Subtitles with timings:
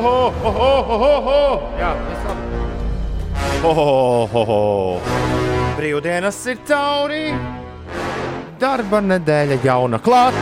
[0.00, 1.40] ho, ho, ho, ho, ho, ho, ho.
[1.80, 2.42] Jā, viss labi.
[3.62, 4.60] Ho, ho, ho, ho.
[5.76, 7.24] Brīvdienas ir taurī.
[8.60, 10.36] Darba nedēļa jauna klāt.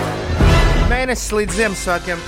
[0.91, 2.19] Mēnesis līdz Ziemassvētkiem.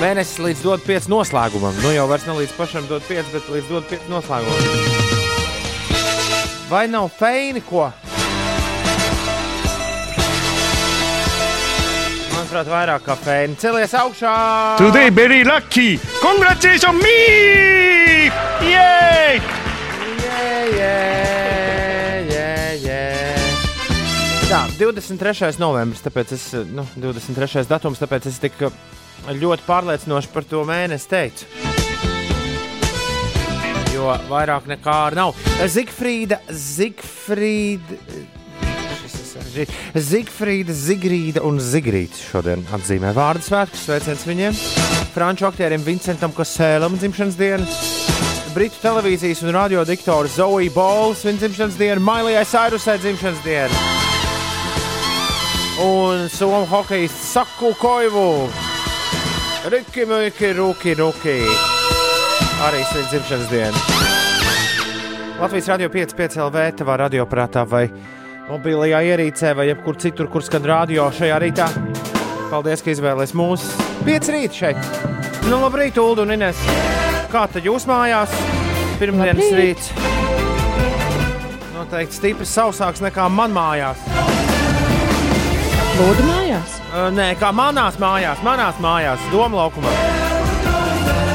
[0.00, 1.76] Mēnesis līdz dod 5 noslēgumam.
[1.84, 4.60] Nu jau vairs ne līdz pašam dod 5, bet līdz dod 5 noslēgumam.
[6.70, 7.88] Vai nav feini, ko?
[12.50, 13.54] Manuprāt, vairāk feini.
[13.62, 14.30] Celies augšā!
[14.80, 16.00] Today very lucky!
[16.18, 18.26] Congratulations me!
[18.66, 19.38] Yay!
[20.18, 23.38] Yeah, yeah, yeah, yeah.
[24.50, 25.52] Tā, 23.
[25.62, 27.62] novembris, tāpēc es, nu, 23.
[27.70, 28.58] datums, tāpēc es tik
[29.30, 31.46] ļoti pārliecinoši par to mēnesi teicu.
[33.94, 35.38] Jo vairāk nekā nav.
[35.70, 38.39] Zigfrīda, Zigfrīda.
[39.94, 43.86] Zigfrīda, Zigrīda un Zigrīts šodien atzīmē vārdu svētkus.
[43.86, 44.58] Sveiciens viņiem!
[45.14, 47.66] Franču aktierim Vincentam Kosēlam dzimšanas dienu,
[48.54, 53.90] Britu televīzijas un radio diktoru Zoe Bols viņa dzimšanas dienu, Mailijai Sairusai dzimšanas dienu
[55.80, 58.48] un somu hokejistu Saku Koivu.
[59.64, 61.40] Riki, Miki, Ruki, Ruki.
[62.60, 63.78] Arī sveic dzimšanas dienu.
[65.40, 67.86] Latvijas radio 5,5 LV, tavā radioprātā vai
[68.50, 71.68] mobilajā ierīcē, vai jebkur citur, kur skan radio šajā rītā.
[72.50, 74.80] Paldies, ka izvēlēties mūsu 5 rīt šeit.
[75.46, 76.58] Nu, labrīt, Ulu un Ines.
[77.30, 78.32] Kā tad jūs mājās?
[78.98, 79.60] Pirmdienas Labrīt.
[79.60, 79.86] rīts.
[81.76, 84.02] Noteikti stipri sausāks nekā man mājās.
[86.00, 86.78] Lūdzu, mājās.
[86.90, 89.94] Uh, Nē, kā manās mājās, manās mājās, Doma laukumā.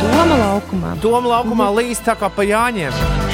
[0.05, 0.95] Doma laukumā.
[1.02, 3.24] Doma laukumā līst tā kā pa jāņiem.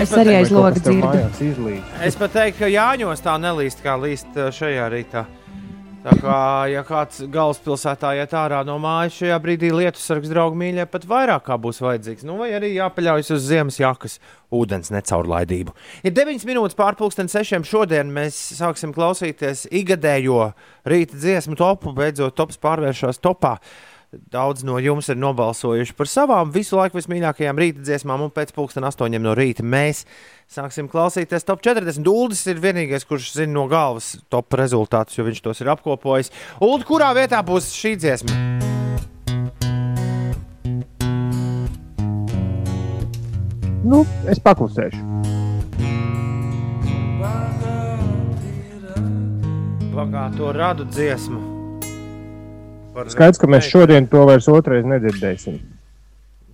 [0.00, 1.74] Es arī aiz loga dzirdu.
[2.04, 5.26] Es pat teiktu, ka Jāņos tā nelīst, kā līst uh, šajā rītā.
[6.00, 6.36] Tā kā,
[6.72, 11.44] ja kāds galvaspilsētā iet ārā no mājas, šajā brīdī lietus sargs draugu mīļā pat vairāk
[11.50, 12.24] kā būs vajadzīgs.
[12.24, 14.16] Nu, vai arī jāpaļaujas uz ziemas jakas
[14.48, 15.74] ūdens necaurlaidību.
[16.08, 17.68] Ir 9 minūtes pārpusdien sešiem.
[17.68, 20.54] Šodien mēs sāksim klausīties ikgadējo
[20.88, 21.92] rīta dziesmu topu.
[22.00, 23.58] Beidzot, tops pārvēršas topā.
[24.10, 28.96] Daudz no jums ir nobalsojuši par savām visu laiku vismīļākajām rīta dziesmām, un pēc pusdienas
[28.96, 30.00] astoņiem no rīta mēs
[30.50, 32.02] sāksim klausīties top 40.
[32.10, 36.32] Uldis ir vienīgais, kurš zina no galvas top rezultātus, jo viņš tos ir apkopojis.
[36.58, 38.34] Uld, kurā vietā būs šī dziesma?
[43.86, 45.06] Nu, es paklusēšu.
[49.94, 51.59] Bagāto radu dziesmu.
[52.94, 55.60] Par- Skaidrs, ka mēs šodien to vairs otrais nedzirdēsim.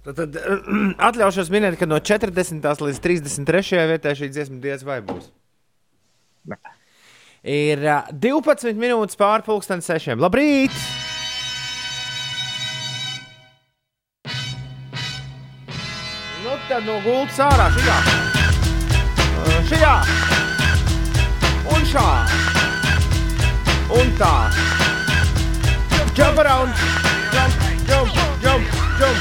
[0.06, 0.36] Tad, tad
[1.08, 2.60] atļaušos minēt, ka no 40.
[2.62, 3.86] līdz 33.
[3.92, 5.30] vietai šī dziesma diez vai būs.
[6.46, 6.58] Ne.
[7.46, 10.20] Ir ā, 12 minūtes pārpusdien sešiem.
[10.22, 10.74] Labrīt!
[16.44, 17.98] Nu, tad no gultas ārā šajā.
[19.70, 19.94] Šajā.
[21.74, 22.08] Un šā.
[23.98, 24.34] Un tā.
[26.16, 26.72] Jump around.
[27.32, 27.54] Jump,
[27.86, 28.10] jump,
[28.42, 28.64] jump,
[28.98, 29.18] jump.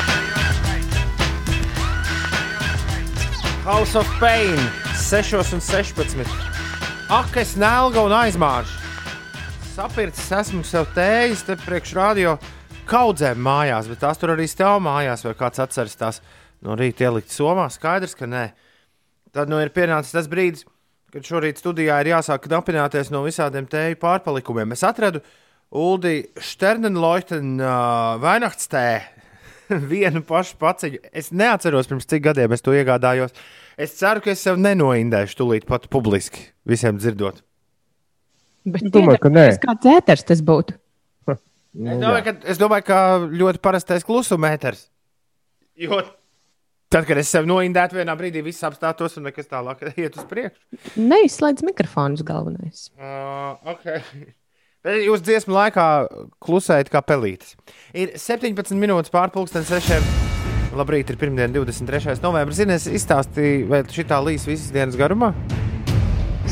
[3.65, 4.55] House of Pain
[4.95, 6.25] 6 un 16.
[7.09, 8.79] Ak, es nelgu un aizmāršu.
[9.73, 12.37] Sapircis esmu sev tējas te priekš radio
[12.87, 16.23] kaudzēm mājās, bet tās tur arī stāv mājās, vai kāds atceras tās
[16.63, 17.67] no rīta ielikt somā.
[17.75, 18.45] Skaidrs, ka nē.
[19.35, 20.63] Tad nu ir pienācis tas brīdis,
[21.11, 24.71] kad šorīt studijā ir jāsāk knapināties no visādiem tēju pārpalikumiem.
[24.71, 25.19] Es atradu
[25.75, 28.85] Uldi Sternenloiten uh, Weihnachtstē
[29.91, 31.01] vienu pašu paciņu.
[31.15, 33.33] Es neatceros, pirms cik gadiem es to iegādājos.
[33.81, 37.41] Es ceru, ka es sev nenoindēšu tūlīt pat publiski visiem dzirdot.
[38.65, 39.47] Bet Domāju, ka nē.
[39.49, 40.77] iedomājieties, Kāds ēters tas būtu?
[41.75, 44.85] Nu, Es domāju, ka, es domāju, ka ļoti parastais klusumēters.
[45.75, 45.99] Jo
[46.95, 50.79] tad, kad es sev noindētu, vienā brīdī viss apstātos un nekas tālāk iet uz priekšu.
[51.01, 52.85] Neizslēdz mikrofonus galvenais.
[52.95, 53.99] Uh, okay.
[54.85, 55.83] Jūs dziesmu laikā
[56.45, 57.55] klusējat kā pelītis.
[57.97, 60.05] Ir 17 minūtes pārpusdienas sešiem.
[60.77, 62.19] Labrīt, ir pirmdiena, 23.
[62.21, 62.59] novembris.
[62.59, 65.31] Zinies, izstāstīja, vai šī tā līs visas dienas garumā?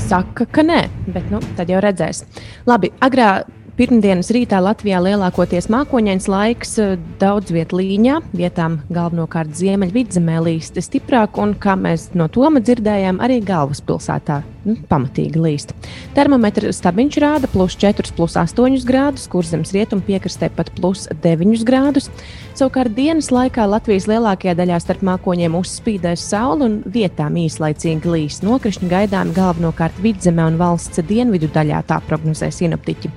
[0.07, 0.79] Saka, ka nē,
[1.13, 2.23] bet nu, tad jau redzēs.
[2.65, 3.43] Labi, agrā
[3.83, 11.35] pirmdienas rītā Latvijā lielākoties mākoņains laiks, eh, daudz vietu līņā, vietām galvenokārt ziemeļvidzemē līst stiprāk,
[11.43, 15.73] un, kā mēs no Toma dzirdējām, arī galvaspilsētā nu, pamatīgi līst.
[16.15, 21.65] Termometra stabiņš rāda plus 4, plus 8 grādus, kur zemes rietumu piekrastē pat plus 9
[21.67, 22.09] grādus.
[22.55, 28.43] Savukārt dienas laikā Latvijas lielākajā daļā starp mākoņiem uzspīdēs saule un vietām īslaicīgi līs.
[28.45, 33.11] Nokrišņi gaidām galvenokārt vidzemē un valsts dienvidu daļā, tā prognozē sinoptiķi.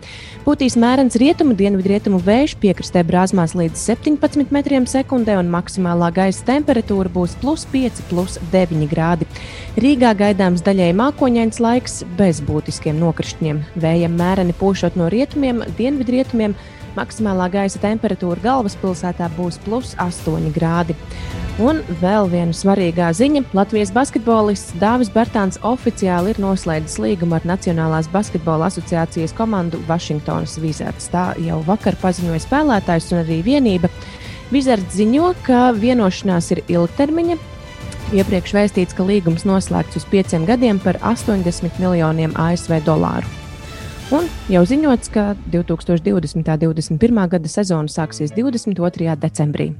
[0.56, 7.12] Pūtīs mērens rietumu, dienvidrietumu vējš, piekrastē brāzmās līdz 17 metriem sekundē, un maksimālā gaisa temperatūra
[7.12, 9.28] būs plus 5, plus 9 grādi.
[9.76, 13.60] Rīgā gaidāms daļai mākoņains laiks bez būtiskiem nokrišņiem.
[13.84, 16.56] Vējam mēreni pūšot no rietumiem, dienvidrietumiem.
[16.96, 20.96] Maksimālā gaisa temperatūra galvaspilsētā būs plus 8 grādi.
[21.60, 23.46] Un vēl viena svarīgā ziņa.
[23.56, 31.08] Latvijas basketbolists Dāvis Bērtāns oficiāli ir noslēdzis līgumu ar Nacionālās basketbola asociācijas komandu Vašingtonas Wizards.
[31.12, 33.92] Tā jau vakar paziņoja spēlētājs un arī vienība.
[34.52, 37.40] Wizards ziņo, ka vienošanās ir ilgtermiņa.
[38.16, 43.45] Iepriekš vēstīts, ka līgums noslēgts uz pieciem gadiem par 80 miljoniem ASV dolāru.
[44.14, 46.06] Un jau ziņots, ka 2020.
[46.14, 46.44] un
[46.78, 47.16] 2021.
[47.32, 49.16] gada sezona sāksies 22.
[49.18, 49.72] decembrī.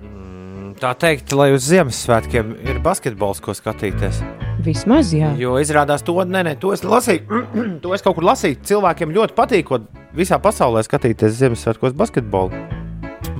[0.00, 4.22] Mm, Tā teikt, lai uz Ziemassvētkiem ir basketbols, ko skatīties.
[4.64, 5.34] Vismaz, jā.
[5.36, 7.42] Jo izrādās, to, nē, nē, to es lasīju.
[7.84, 8.62] to es kaut kur lasīju.
[8.72, 9.82] Cilvēkiem ļoti patīk, ko
[10.16, 12.64] visā pasaulē skatīties Ziemassvētkos basketbolu.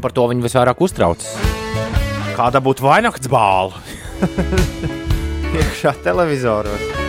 [0.05, 1.33] Par to viņi visvairāk uztraucas.
[2.37, 3.81] Kāda būtu vainakts bāla?
[5.57, 7.08] Iekšā televizoros.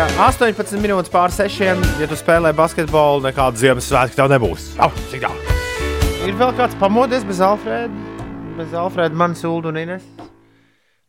[0.00, 1.58] Ir ā, 18 minūtes pār 6.
[2.00, 4.70] Ja tu spēlē basketbolu, nekāda Ziemassvētka tev nebūs.
[4.80, 4.88] Au?
[6.24, 8.22] Ir vēl kāds pamodies bez Alfrēda?
[8.56, 10.06] Bez Alfrēda, manas ulu un Ines.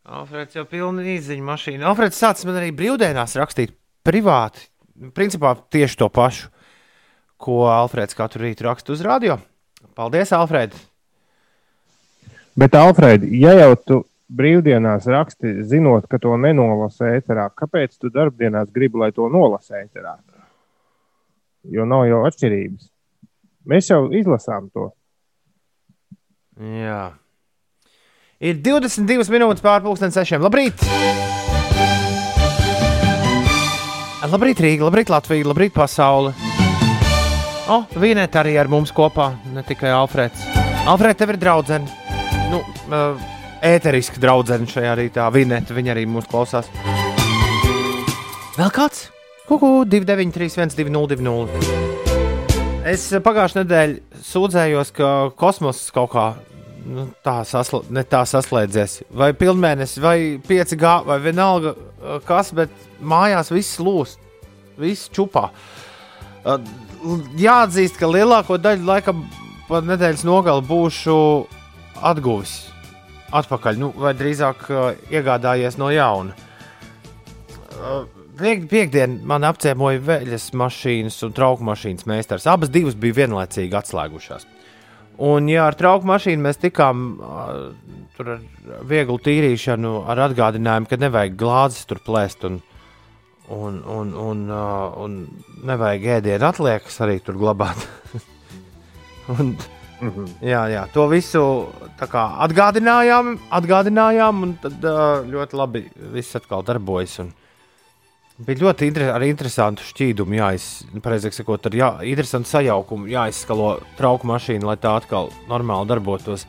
[0.04, 1.88] Alfrēds jau pilna izziņa mašīna.
[1.88, 3.72] Alfrēds sācis man arī brīvdienās rakstīt
[4.04, 4.68] privāti.
[5.16, 6.52] Principā tieši to pašu,
[7.40, 9.38] ko Alfrēds katru rītu raksta uz radio.
[9.96, 10.76] Paldies, Alfrēd!
[12.60, 14.02] Bet, Alfred, ja jau tu
[14.36, 20.16] brīvdienās raksti, zinot, ka to nenolasa ēterā, kāpēc tu darbdienās gribi, lai to nolasa ēterā?
[21.72, 22.88] Jo nav jau atšķirības.
[23.70, 24.88] Mēs jau izlasām to.
[26.58, 27.12] Jā.
[28.42, 30.42] Ir 22 minūtes pārpusdienas sešiem.
[30.42, 30.82] Labrīt!
[34.32, 36.32] Labrīt, Rīga, labrīt, Latvija, labrīt, pasaule!
[37.70, 40.42] O, Vīnēt arī ar mums kopā, ne tikai Alfrēds.
[40.90, 41.86] Alfrēds, tev ir draudzene.
[42.50, 43.20] Nu, uh,
[43.62, 45.26] ēteriski draudzene šajā rītā.
[45.32, 46.68] Vīnēt, viņa arī mūs klausās.
[48.58, 49.08] Vēl kāds?
[49.46, 51.90] Kuku, 293, 1202.
[52.88, 56.26] Es pagājušajā nedēļā sūdzējos, ka kosmoss kaut kā
[56.82, 59.02] nu, tā, sasla, ne tā saslēdzies.
[59.14, 64.18] Vai pilnmēnesis, vai 5G, vai vienalga uh, kas, bet mājās viss lūst,
[64.82, 65.48] viss čupā.
[66.42, 66.58] Uh,
[67.38, 69.14] Jāatzīst, ka lielāko daļu laika
[69.66, 71.16] pa nedēļas nogali būšu
[72.02, 72.71] atguvis
[73.40, 76.36] atpakaļ, nu, vai drīzāk uh, iegādājies no jauna.
[77.72, 78.02] Uh,
[78.32, 82.46] Piek, piekdien man apciemoja veļas mašīnas un trauku mašīnas meistars.
[82.48, 84.46] Abas divas bija vienlaicīgi atslēgušās.
[85.22, 87.50] Un, ja ar trauku mašīnu mēs tikām uh,
[88.16, 88.40] tur ar
[88.88, 92.56] vieglu tīrīšanu, ar atgādinājumu, ka nevajag glāzes tur plēst un,
[93.52, 95.18] un, un, un, uh, un
[95.68, 97.84] nevajag ēdienu atliekas arī tur glabāt.
[99.36, 99.54] un,
[100.02, 100.24] Mhm.
[100.42, 101.42] jā, jā, to visu
[102.00, 104.82] kā atgādinājām, atgādinājām un tad
[105.28, 105.84] ļoti labi
[106.14, 107.20] viss atkal darbojas.
[107.22, 107.30] Un,
[108.42, 114.66] Bija ļoti inter ar interesantu šķīdumu, jāizsaka, sakot, ar jā, interesantu sajaukumu, jāizskalo trauku mašīnu,
[114.66, 116.46] lai tā atkal normāli darbotos.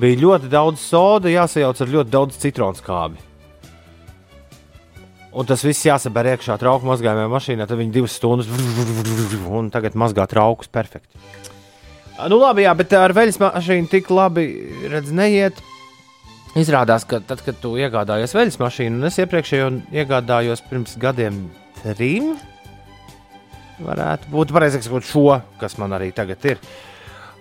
[0.00, 3.20] Bija ļoti daudz soda, jāsajauc ar ļoti daudz citronu skābi.
[5.34, 8.48] Un tas viss jāsaber iekšā trauku mazgājumā mašīnā, tad viņi divas stundas
[9.50, 11.18] un tagad mazgā traukus perfekti.
[12.24, 14.46] Nu, labi, jā, bet ar veļas mašīnu tik labi
[14.88, 15.58] redz, neiet.
[16.56, 21.42] Izrādās, ka tad, kad tu iegādājies veļas mašīnu, un es iepriekšējo iegādājos pirms gadiem
[21.82, 22.34] trim,
[23.82, 26.62] varētu būt pareizāk sakot, šo, kas man arī tagad ir.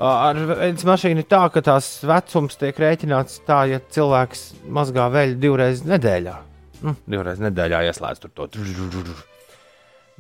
[0.04, 5.38] Ar veļas mašīnu ir tā, ka tās vecums tiek rēķināts tā, ja cilvēks mazgā veļu
[5.46, 6.40] divreiz nedēļā.
[6.84, 8.50] Nu, divreiz nedēļā ieslēdz tur to.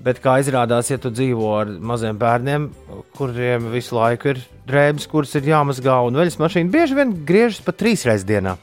[0.01, 2.65] Bet, kā izrādās, ja tu dzīvo ar maziem bērniem,
[3.13, 7.77] kuriem visu laiku ir drēbes, kuras ir jāmazgā, un veļas mašīna bieži vien griežas pat
[7.77, 8.55] trīs reizes dienā,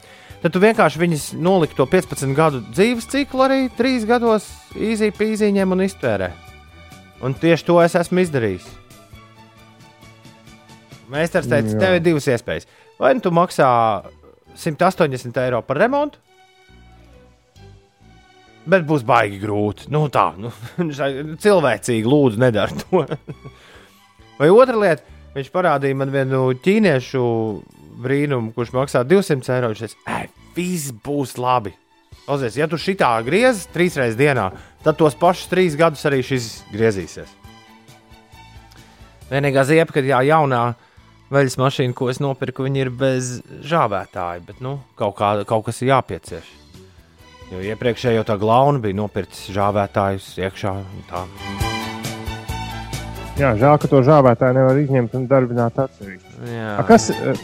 [0.43, 5.77] tad tu vienkārši viņas noliki to 15 gadu dzīves ciklu arī trīs gados īzī pīzīņiem
[5.77, 6.33] un iztērē.
[7.23, 8.67] Un tieši to es esmu izdarījis.
[11.11, 11.79] Mēsters teica, Jā.
[11.79, 12.67] tev ir divas iespējas.
[12.99, 13.71] Vai nu tu maksā
[14.59, 16.19] 180 eiro par remontu,
[18.71, 19.89] bet būs baigi grūti.
[19.95, 20.53] Nu, tā, nu,
[21.45, 23.05] cilvēcīgi, lūdzu, nedara to.
[24.41, 27.25] Vai otra lieta, viņš parādīja man vienu ķīniešu
[28.01, 29.73] brīnumu, kurš maksā 200 eiro.
[29.73, 31.75] Viņš teica, ej, viss būs labi.
[32.31, 34.51] Ozies, ja tu šitā griezīs trīs reizes dienā,
[34.85, 37.33] tad tos pašus trīs gadus arī šis griezīsies.
[39.31, 40.63] Vienīgā ziepa, kad jā, jaunā
[41.31, 43.37] veļas mašīna, ko es nopirku, ir bez
[43.67, 46.60] žāvētāja, bet nu, kaut, kā, kaut kas ir jāpiecieš.
[47.51, 50.75] Jo iepriekšējo tā glauna bija nopircis žāvētājus iekšā.
[50.79, 51.25] un tā.
[53.41, 56.51] Jā, žēl, ka to žāvētāju nevar izņemt un darbināt atsevišķi.
[56.77, 57.41] A, Kas, eh,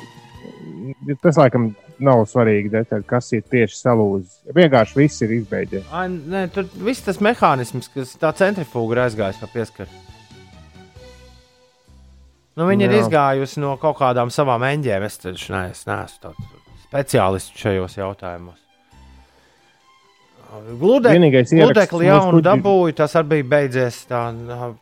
[1.23, 4.35] tas laikam nav svarīgi detaļa, kas ir tieši salūzis.
[4.55, 5.87] Vienkārši viss ir izbeidzies.
[5.91, 9.89] Ai, nē, tur viss tas mehānisms, kas tā centrifūga ir aizgājis pa pieskaru.
[12.57, 13.01] Nu, viņa ir Jā.
[13.05, 15.03] izgājusi no kaut kādām savām eņģēm.
[15.09, 16.33] Es taču ne, es neesmu
[16.87, 18.66] speciālists šajos jautājumos.
[20.81, 24.03] Gludekli, Vienīgais ieraksts gludekli mūsu jaunu dabūju, tas arī bija beidzies.
[24.11, 24.21] Tā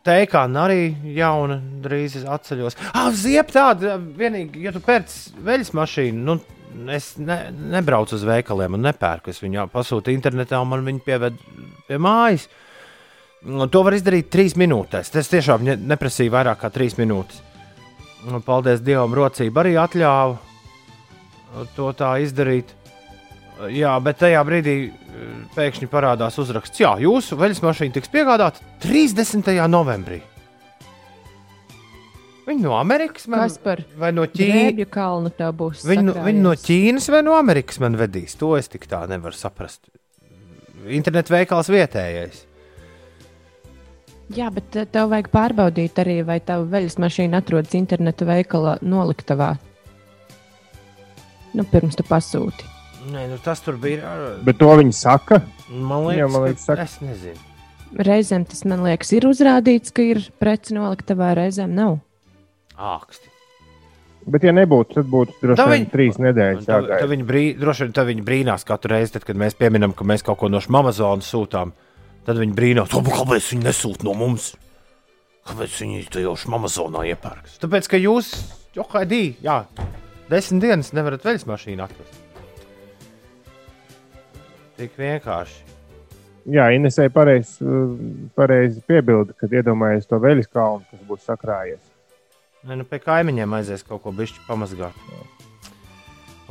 [0.05, 0.81] teikāna arī
[1.15, 2.77] jauna drīz atceļos.
[2.93, 5.13] Ah, ziep tāda, vienīgi, ja tu pērc
[5.45, 6.37] veļas mašīnu, nu,
[6.91, 7.39] es ne,
[7.75, 9.33] nebraucu uz veikaliem un nepērku.
[9.33, 11.41] Es viņu pasūtu internetā un man viņu pieved
[11.87, 12.49] pie mājas.
[13.45, 15.11] Un To var izdarīt trīs minūtēs.
[15.13, 17.43] Tas tiešām ne, neprasīja vairāk kā trīs minūtes.
[18.25, 22.74] Un, paldies Dievam, rocība arī atļāva to tā izdarīt.
[23.71, 29.47] Jā, bet tajā brīdī eh, pēkšņi parādās uzraksts, Jā, jūsu veļas mašīna tiks piegādāta 30.
[29.71, 30.21] novembrī.
[32.45, 33.39] Viņi no Amerikas man,
[33.97, 34.75] vai no Ķīnas?
[35.87, 36.51] Viņi, no- viņi no?
[36.61, 38.35] Ķīnas vai no Amerikas man vedīs.
[38.37, 39.87] To es tik tā nevaru saprast.
[40.85, 42.43] Internet veikals vietējais.
[44.35, 49.55] Jā, bet eh, tev vajag pārbaudīt arī, vai tava veļas mašīna atrodas interneta veikala noliktavā.
[51.55, 52.74] Nu, pirms tu pasūti.
[53.11, 54.15] Nē, nu tas tur bija.
[54.45, 55.41] Bet to viņi saka.
[55.69, 57.37] Man liekas, Jā, man ka- liekas, saka- es nezinu.
[57.95, 61.99] Reizēm tas man liekas, ir uzrādīts, ka ir preci noliktavā, reizēm nav.
[62.75, 63.29] Āksti.
[64.27, 66.65] Bet, ja nebūtu, tad būtu droši Tā vien viņi- trīs nedēļas.
[66.65, 69.93] Tā, tā viņi brī, droši vien tā viņi brīnās katru reizi, tad, kad mēs pieminam,
[69.95, 71.71] ka mēs kaut ko no Amazonas sūtām.
[72.25, 74.55] Tad viņi brīnās, "O, kāpēc viņi nesūta no mums.
[75.45, 77.59] Kāpēc viņi to jau Amazonā iepērks?
[77.61, 78.33] Tāpēc, ka jūs,
[78.75, 79.63] Johaidī, jā,
[80.27, 82.24] desmit dienas nevarat veļas mašīnu atrast.
[84.75, 85.61] Tik vienkārši.
[86.51, 87.65] Jā, Inesē pareizi
[88.37, 91.81] pareiz piebilda, kad iedomājies to veļas kalnu, kas būs sakrājies.
[92.65, 94.99] Nē, nu, pie kaimiņiem aizies kaut ko bišķi pamazgāt.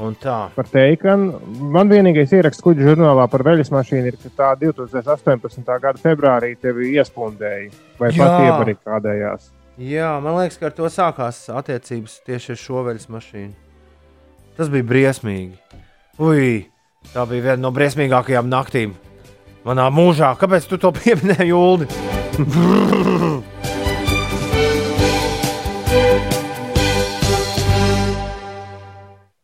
[0.03, 0.49] Un tā.
[0.57, 1.39] Par teikanu,
[1.71, 5.71] man vienīgais ieraksts kuģa žurnālā par veļas mašīnu ir, ka tā 2018.
[5.85, 8.25] gada februārī tevi iespundēja vai Jā.
[8.25, 9.53] pat iebarikādējās.
[9.79, 13.55] Jā, man liekas, ka ar to sākās attiecības tieši ar šo veļas mašīnu.
[14.59, 15.81] Tas bija briesmīgi.
[16.23, 16.67] Ui,
[17.13, 18.95] tā bija viena no briesmīgākajām naktīm
[19.67, 20.35] manā mūžā.
[20.41, 21.87] Kāpēc tu to pieminēji, Ulu?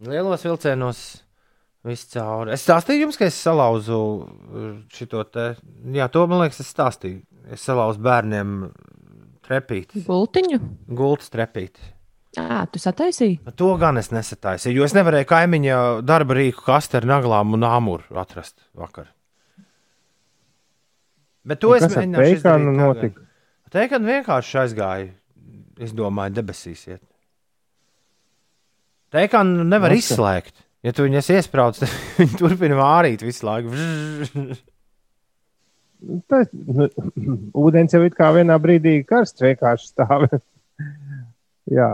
[0.01, 1.01] Lielos vilcienos
[1.87, 2.55] viss cauri.
[2.55, 4.01] Es stāstīju jums, ka es salauzu
[4.93, 5.53] šo te.
[5.97, 7.23] Jā, to man liekas, es stāstīju.
[7.51, 8.57] Es salauzu bērniem
[9.47, 10.61] trepīti, Gultiņu?
[10.95, 11.83] gultas trepīti.
[12.39, 13.41] Jā, tu sataisīji.
[13.59, 18.21] To gan es nesataisīju, jo es nevarēju kaimiņa darba rīku kastu ar naglām un āmuru
[18.23, 19.09] atrast vakar.
[21.43, 23.27] Bet to es Kas ar mēģināšu teikanu izdarīt notika?
[23.75, 25.13] Teikanu vienkārši aizgāja.
[25.81, 27.03] Es domāju, debesīs iet.
[29.11, 30.15] Teikanu nevar Masa.
[30.15, 30.61] izslēgt.
[30.87, 33.75] Ja tu viņas iesprādzi, tad viņi turpina vārīt visu laiku.
[36.31, 36.87] Tas, nu,
[37.61, 40.29] ūdens jau ir kā vienā brīdī karsts, vienkārši stāv.
[41.79, 41.91] Jā.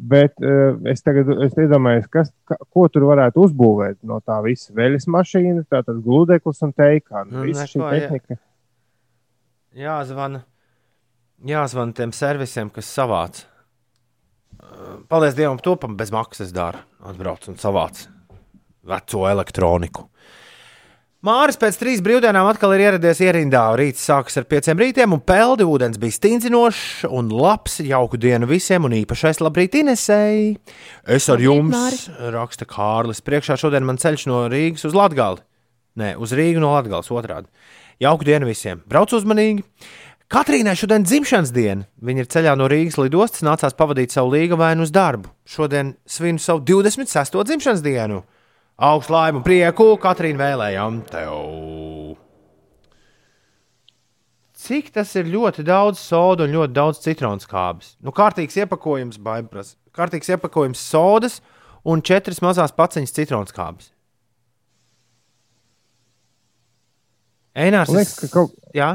[0.00, 4.72] Bet uh, es tagad es iedomājos, kas, ka, ko tur varētu uzbūvēt no tā visa.
[4.76, 7.26] Veļas mašīna, tātad gludeklis un teikāna.
[7.28, 8.06] Nu, Nu, Visa šī neko, jā.
[8.06, 8.38] tehnika.
[9.76, 10.40] Jāzvana,
[11.46, 13.42] jāzvana tiem servisiem, kas savāc.
[14.60, 16.80] Uh, Paldies Dievam, to pam bez maksas dara.
[17.04, 18.06] Atbrauc un savāc
[18.88, 20.06] veco elektroniku.
[21.20, 23.66] Māris pēc trīs brīvdienām atkal ir ieradies ierindā.
[23.76, 27.74] Rīts sākas ar pieciem rītiem, un peldi ūdens bija stingzinošs un labs.
[27.84, 30.54] Jauku dienu visiem, un īpašais labrīt Inesēji.
[31.04, 32.32] Es ar jums, Māri.
[32.32, 33.20] raksta Kārlis.
[33.20, 35.44] Priekšā šodien man ceļš no Rīgas uz Latgali.
[36.00, 37.52] Nē, uz Rīgu no Latgales otrādi.
[38.00, 38.80] Jauku dienu visiem.
[38.88, 39.66] Brauc uzmanīgi!
[40.32, 41.84] Katrīnai šodien dzimšanas diena.
[42.00, 45.28] Viņa ir ceļā no Rīgas lidostas, nācās pavadīt savu līga vainu uz darbu.
[45.44, 47.42] Šodien svinu savu 26.
[47.44, 48.24] dzimšanas dienu.
[48.80, 52.14] Augstu laimu, prieku, Katrīna vēlējām tev.
[54.56, 57.90] Cik tas ir ļoti daudz sodu un ļoti daudz citronu skābes?
[58.00, 59.74] Nu, kārtīgs iepakojums, baigās.
[59.92, 61.42] Kārtīgs iepakojums sodas
[61.84, 63.92] un četras mazās paciņas citronu skābes.
[67.60, 68.90] Einārs, Man liekas, ka kaut, Jā,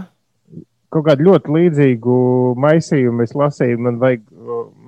[0.89, 2.19] kaut kādu ļoti līdzīgu
[2.57, 3.85] maisījumu es lasīju.
[3.85, 4.25] Man vajag,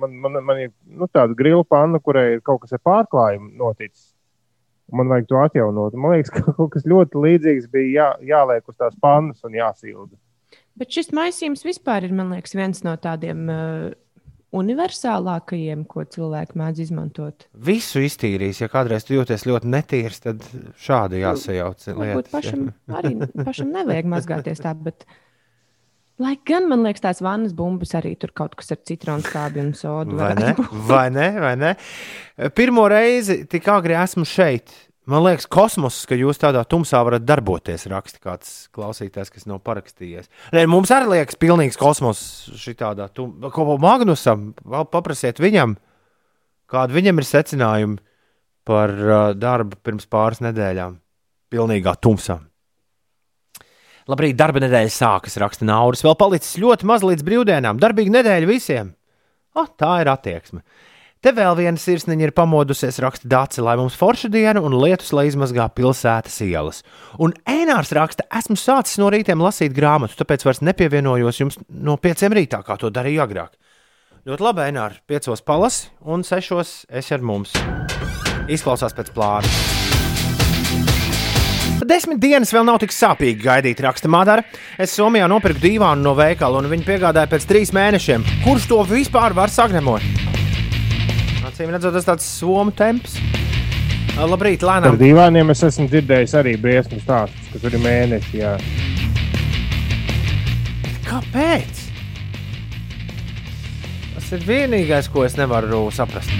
[0.02, 4.16] man, man, man ir nu, tāda grila panna, kurai ir kaut kas ar pārklājumu noticis.
[4.92, 5.96] Man vajag to atjaunot.
[6.00, 10.14] Man liekas, ka kaut kas ļoti līdzīgs bija jā, jāliek uz tās pannas un jāsilda.
[10.78, 13.88] Bet šis maisījums vispār ir, man liekas, viens no tādiem uh,
[14.54, 17.48] universālākajiem, ko cilvēki mēdz izmantot.
[17.52, 18.62] visu iztīrīs.
[18.62, 20.44] Ja kādreiz jūties ļoti netīrs, tad
[20.80, 21.88] šādi jāsajauc.
[21.98, 22.68] Varbūt pašam
[23.00, 25.04] arī pašam nevajag mazgāties tā, bet
[26.18, 29.70] Lai gan man liekas, tās vannas bumbas arī tur kaut kas ar citronu skābi un
[29.78, 30.16] sodu.
[30.18, 30.54] Vai ne?
[30.90, 31.28] Vai ne?
[31.38, 31.72] Vai ne?
[32.58, 34.74] Pirmo reizi tik agri esmu šeit.
[35.08, 40.26] Man liekas, kosmos, ka jūs tādā tumsā varat darboties, raksta kāds klausītājs, kas nav parakstījies.
[40.52, 42.20] Nē, mums arī liekas, pilnīgs kosmos
[42.60, 43.48] šitādā tumsā.
[43.54, 45.78] Ko vēl Magnusam, vēl paprasiet viņam,
[46.68, 48.02] kādi viņam ir secinājumi
[48.68, 50.98] par uh, darbu pirms pāris nedēļām.
[51.48, 52.42] Pilnīgā tumsā.
[54.08, 56.00] Labrīt, darba nedēļa sākas, raksta Nauris.
[56.00, 57.80] Vēl palicis ļoti maz līdz brīvdienām.
[57.80, 58.94] Darbīga nedēļa visiem.
[59.52, 60.62] Oh, tā ir attieksme.
[61.20, 65.26] Te vēl viena sirsniņa ir pamodusies, raksta Dācis, lai mums forša diena un lietus, lai
[65.28, 66.84] izmazgā pilsētas ielas.
[67.20, 72.38] Un Ēnārs raksta, esmu sācis no rītiem lasīt grāmatu, tāpēc vairs nepievienojos jums no pieciem
[72.38, 73.58] rītā, kā to darīju agrāk.
[74.30, 77.58] Ļoti labi, Ēnār, piecos palasi un sešos es ar mums.
[78.48, 79.87] Izklausās pēc plāna.
[81.86, 84.42] Desmit dienas vēl nav tik sāpīgi gaidīt, raksta Madara.
[84.80, 88.24] Es Somijā nopirku dīvānu no veikala, un viņi piegādāja pēc trīs mēnešiem.
[88.44, 90.02] Kurš to vispār var sagremot?
[91.48, 93.16] Acīm redzot, tas tāds somu temps.
[94.18, 94.98] Labrīt, Par lēnām.
[94.98, 98.40] divām es esmu dzirdējis arī briesmu stāstus, ka tur ir mēneši.
[98.42, 98.56] Jā.
[101.06, 101.84] Kāpēc?
[104.16, 106.34] Tas ir vienīgais, ko es nevaru saprast.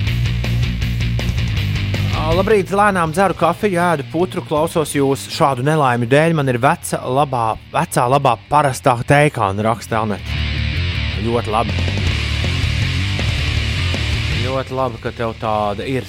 [2.18, 5.24] Labrīt, lēnām dzeru kafiju, ēdu putru, klausos jūs.
[5.32, 10.36] Šādu nelaimi dēļ man ir veca, labā, vecā, labā, parastā teikāna raksta Anete.
[11.24, 11.76] Ļoti labi.
[14.44, 16.06] Ļoti labi, ka tev tāda ir.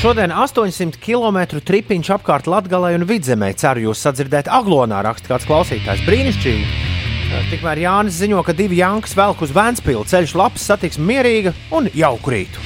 [0.00, 3.50] Šodien 800 km tripiņš apkārt Latvijai un Vidzemē.
[3.60, 6.06] Ceru, jūs sadzirdēt aglonā, raksta kāds klausītājs.
[6.08, 6.88] Brīnišķīgi!
[7.50, 12.32] Tikmēr Jānis ziņo, ka divi Jankas velk uz Vēncpilsnu ceļš labs, satiksme mierīga un jauku
[12.32, 12.64] rītu.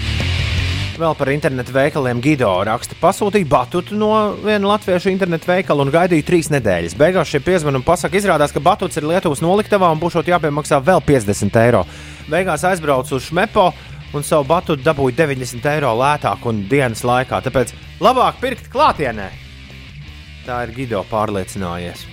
[0.95, 4.13] Vēl par internetu veikaliem Gido raksta, pasūtīja batutu no
[4.45, 6.95] viena latviešu internetu veikala un gaidīja trīs nedēļas.
[7.01, 11.03] Beigās šie piezvanīja un pasaka, izrādās, ka batuts ir Lietuvas noliktavā un būšot jāpiemaksā vēl
[11.03, 11.83] 50 eiro.
[12.31, 13.73] Beigās aizbraucu uz Šmepo
[14.15, 17.43] un savu batutu dabūju 90 eiro lētāk un dienas laikā.
[17.43, 19.33] Tāpēc labāk pirkt klātienē.
[20.47, 22.07] Tā ir Gido pārliecinājies.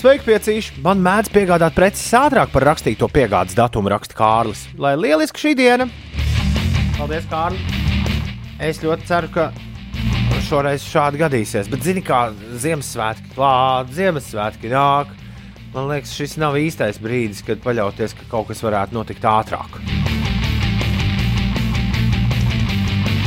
[0.00, 0.80] Sveiki, piecīši!
[0.82, 4.66] Man mēdz piegādāt preces ātrāk par rakstīto piegādes datumu, raksta Kārlis.
[4.80, 5.92] Lai lieliski šī diena!
[7.00, 7.56] Paldies, Kārli!
[8.60, 9.46] Es ļoti ceru, ka
[10.44, 11.70] šoreiz šādi gadīsies.
[11.72, 12.26] Bet, zini, kā
[12.60, 15.14] Ziemassvētki klāt, Ziemassvētki nāk.
[15.72, 19.78] Man liekas, šis nav īstais brīdis, kad paļauties, ka kaut kas varētu notikt ātrāk.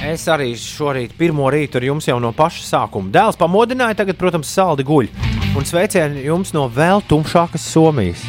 [0.06, 3.10] Es arī šorīt, pirmo rītu ar jums jau no paša sākuma.
[3.16, 5.10] Dēls pamodināja, tagad, protams, saldi guļ.
[5.58, 8.22] Un sveicieni jums no vēl tumšākas Somijas.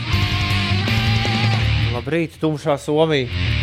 [1.92, 3.53] Labrīt, tumšā Somija.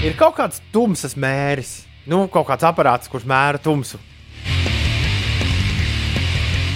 [0.00, 3.98] Ir kaut kāds tumsas mēris, nu, kaut kāds aparāts, kurš mēra tumsu.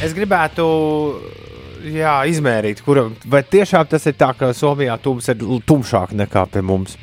[0.05, 0.67] Es gribētu
[1.89, 6.61] jā, izmērīt, kura, vai tiešām tas ir tā, ka Somijā tums ir tumšāk nekā pie
[6.69, 6.99] mums.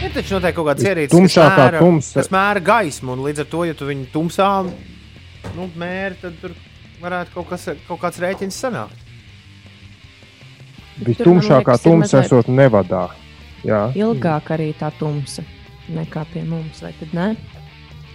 [0.00, 2.16] Ir taču noteikti kaut kāds ierīcis, kas Tumšākā mēra, tumsa.
[2.22, 6.56] kas mēra gaismu, un līdz ar to, ja tu viņu tumsā nu, mēri, tad tur
[7.04, 9.08] varētu kaut, kas, kaut kāds rēķins sanākt.
[11.04, 13.10] Vistumšākā tumsa esot nevadā.
[13.66, 13.80] Jā.
[13.96, 15.44] Ilgāk arī tā tumsa
[15.90, 17.26] nekā pie mums, vai tad ne?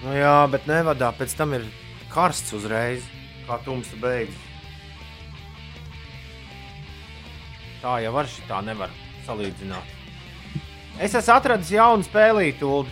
[0.01, 1.65] Nu, jā, bet nevadā pēc tam ir
[2.13, 3.05] karsts uzreiz,
[3.47, 4.37] kā tumsa beigas.
[7.83, 8.93] Tā jau var šī tā nevar
[9.27, 9.91] salīdzināt.
[11.01, 12.87] Es esmu atradis jaunu spēlīti, Ulu,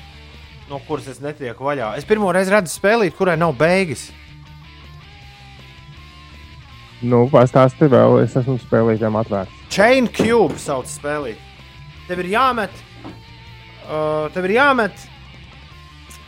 [0.70, 1.94] no kuras es netieku vaļā.
[1.98, 4.10] Es pirmo reizi redzu spēlīti, kurai nav beigas.
[7.04, 9.64] Nu, pastāsti vēl, es esmu spēlītājiem atvērts.
[9.74, 11.53] Chain Cube sauc spēlīt.
[12.08, 12.84] Tev ir jāmet,
[13.88, 15.06] uh, tev ir jāmet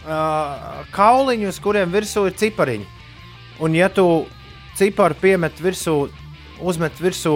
[0.06, 2.88] uh, kauliņi, uz kuriem virsū ir cipariņi.
[3.64, 4.26] Un, ja tu
[4.76, 5.96] ciparu piemet virsū,
[6.64, 7.36] uzmet virsū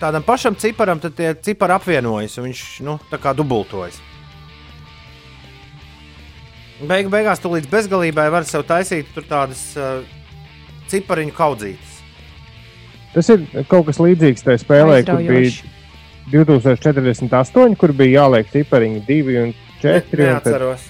[0.00, 3.98] tādam pašam ciparam, tad tie cipari apvienojas un viņš nu, tā kā dubultojas.
[6.78, 10.04] Beigu, beigās tu līdz bezgalībai vari sev taisīt tur tādas uh,
[10.92, 11.96] cipariņu kaudzītes.
[13.16, 15.50] Tas ir kaut kas līdzīgs tajā spēlē, kur bija.
[16.32, 20.02] 2048, kur bija jāliek cipariņi 2 un 4.
[20.02, 20.86] Un tad, Neatceros.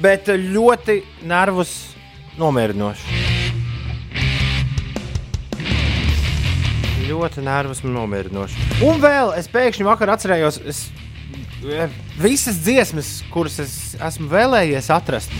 [0.00, 1.74] Bet uh, ļoti nervus
[2.40, 3.18] nomierinoši.
[7.10, 8.68] Ļoti nervus un nomierinoši.
[8.86, 10.84] Un vēl es pēkšņi vakar atcerējos, es,
[11.66, 11.90] eh,
[12.22, 15.34] visas dziesmas, kuras es esmu vēlējies atrast,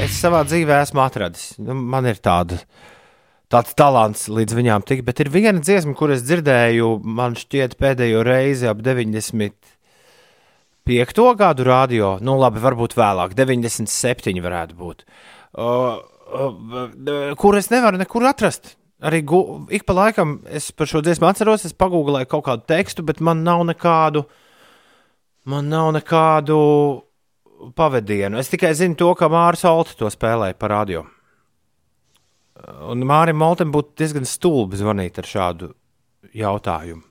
[0.00, 1.52] es savā dzīvē esmu atradis.
[1.60, 2.62] Nu, Man ir tāda.
[3.54, 8.66] Tāds talants līdz viņām tik, bet ir viena dziesma, kuras dzirdēju, man šķiet, pēdējo reizi
[8.66, 9.54] ap 90
[10.82, 15.06] piekto gadu radio, nu labi, varbūt vēlāk, 97 varētu būt,
[15.54, 16.02] uh,
[16.34, 18.74] uh, kur es nevaru nekur atrast.
[19.04, 19.38] arī gu,
[19.70, 23.44] ik pa laikam es par šo dziesmu atceros, es pagūlēju kaut kādu tekstu, bet man
[23.46, 24.24] nav nekādu,
[25.46, 26.58] man nav nekādu
[27.76, 28.40] pavadienu.
[28.40, 31.04] Es tikai zinu to, ka Mārcis Kalniņš to spēlēja par radio.
[32.90, 35.72] Un Mārim Maltam būtu diezgan stulbi zvanīt ar šādu
[36.36, 37.04] jautājumu.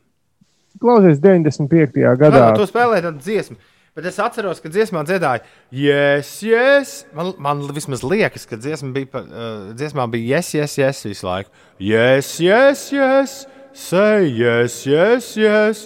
[0.82, 2.02] Klausies, 95.
[2.20, 2.50] gadā.
[2.50, 3.60] Jā, tu spēlēji tādu dziesmu.
[3.94, 6.94] Bet es atceros, ka dziesmā dziedāja, yes, yes.
[7.14, 11.54] Man, man vismaz liekas, ka dziesma bija, uh, dziesmā bija yes, yes, yes visu laiku.
[11.78, 13.36] Yes, yes, yes,
[13.78, 15.86] say yes, yes, yes,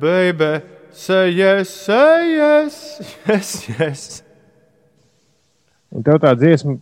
[0.00, 2.80] baby, say yes, say yes,
[3.28, 4.23] yes, yes.
[5.94, 6.74] Un tev tā dziesma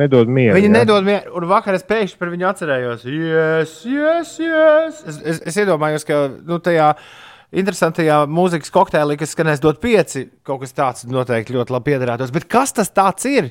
[0.00, 0.54] nedod mieru.
[0.54, 0.74] Viņa ja?
[0.76, 3.06] nedod mieru, un vakar es pēkšņi par viņu atcerējos.
[3.10, 5.00] Yes, yes, yes.
[5.10, 6.92] Es, es, es iedomājos, ka nu, tajā
[7.50, 12.30] interesantajā mūzikas kokteilī, kas skanēs dot pieci, kaut kas tāds noteikti ļoti labi piederētos.
[12.34, 13.50] Bet kas tas ir?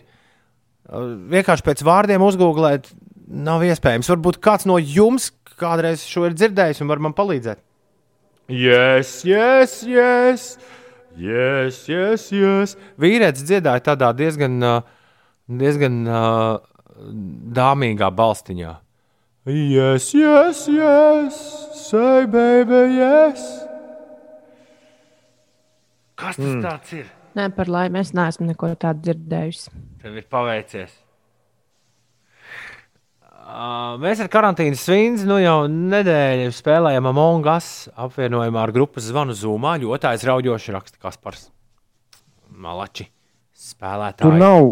[0.89, 2.88] Vienkārši pēc vārdiem uzgooglēt,
[3.29, 4.10] nav iespējams.
[4.10, 5.29] Varbūt kāds no jums
[5.60, 7.60] kādreiz šo ir dzirdējis un var man palīdzēt.
[8.49, 10.45] Yes, yes, yes.
[11.19, 12.77] Yes, yes, yes.
[13.01, 14.55] Vīrietis dziedāja tādā diezgan,
[15.49, 16.59] diezgan uh,
[17.55, 18.75] dāmīgā balstiņā.
[19.49, 21.38] Yes, yes, yes,
[21.73, 23.45] say, baby, yes.
[26.19, 26.63] Kas tas mm.
[26.65, 27.05] tāds ir?
[27.38, 29.71] Nē, par laimi es neesmu neko tādu dzirdējusi.
[30.03, 30.91] Tev ir paveicies.
[33.49, 39.33] Uh, mēs ar karantīnas svīnu nu jau nedēļu spēlējam Among Us apvienojumā ar grupas zvanu
[39.33, 39.79] Zumā.
[39.81, 41.47] Ļoti aizraujoši raksta Kaspars.
[42.53, 43.07] Malači
[43.57, 44.27] spēlētāji.
[44.27, 44.69] Tur nav.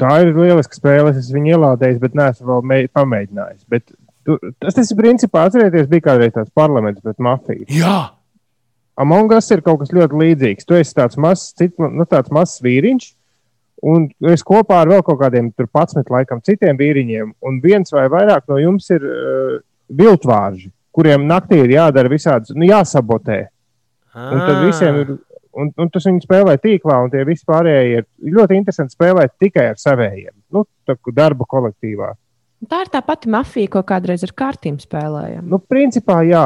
[0.00, 1.12] Tā ir lieliska spēle.
[1.12, 3.64] Es viņu ielādēju, bet neesmu vēl mē, pamēģinājis.
[3.68, 3.90] Bet
[4.24, 7.68] tu, tas, tas principā, atcerieties, bija kādreiz tāds parlaments pret mafiju.
[7.72, 7.98] Jā!
[9.00, 10.66] Among Us ir kaut kas ļoti līdzīgs.
[10.68, 13.08] Tu esi tāds mazs, cit, nu, tāds mazs vīriņš,
[13.90, 18.46] un es kopā ar vēl kaut kādiem 11, laikam, citiem vīriņiem, un viens vai vairāk
[18.48, 19.56] no jums ir uh,
[19.90, 23.40] viltvārži, kuriem naktī ir jādara visādas, nu, jāsabotē.
[24.14, 25.16] Un tad visiem ir,
[25.60, 29.70] un, un tas viņi spēlē tīklā, un tie visi pārējie ir ļoti interesanti spēlēt tikai
[29.72, 30.66] ar savējiem, nu,
[31.14, 32.12] darba kolektīvā.
[32.70, 35.44] Tā ir tā pati mafija, ko kādreiz ar kārtīm spēlējām.
[35.50, 36.44] Nu, principā, jā,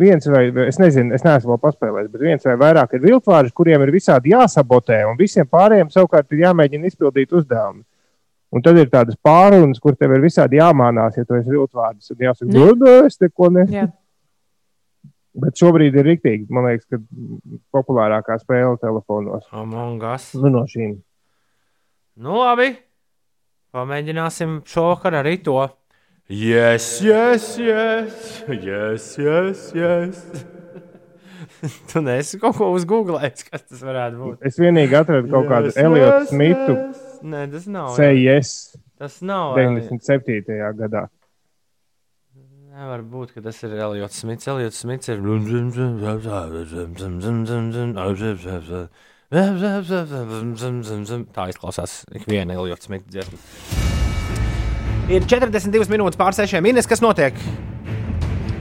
[0.00, 3.84] viens vai es nezinu, es neesmu vēl paspēlējis, bet viens vai vairāk ir viltvārži, kuriem
[3.84, 7.84] ir visādi jāsabotē, un visiem pārējiem savukārt ir jāmēģina izpildīt uzdevumi.
[8.50, 12.10] Un tad ir tādas pārunas, kur tev ir visādi jāmānās, ja tu esi viltvārds.
[12.10, 13.92] Tad jāsaka, nu, nu, es neko nesaku.
[15.38, 16.98] Bet šobrīd ir rīktīgi, man liekas, ka
[17.74, 19.46] populārākā spēle telefonos.
[19.54, 20.32] Among Us.
[20.34, 20.96] Nu, no šīm.
[22.20, 22.72] Nu, labi.
[23.70, 25.60] Pamēģināsim šovakar arī to.
[26.30, 29.62] Yes, yes, yes, yes, yes.
[29.74, 30.24] yes.
[31.92, 34.44] tu nesi kaut ko uzgooglējis, kas tas varētu būt.
[34.46, 36.76] Es vienīgi atradu kaut yes, kādu Eliotu yes, Smitu.
[36.76, 37.06] Yes.
[37.20, 37.90] Nē, tas nav.
[37.98, 38.52] Say yes.
[39.00, 39.58] Tas nav.
[39.58, 40.58] 97.
[40.78, 41.06] gadā.
[42.80, 44.46] Nevar būt, ka tas ir Eliots Smits.
[44.48, 45.18] Eliots Smits ir.
[51.36, 53.36] Tā izklausās ikviena Ilija Smita dziesma.
[55.12, 57.36] Ir 42 minūtes pār 6 minūtes, kas notiek?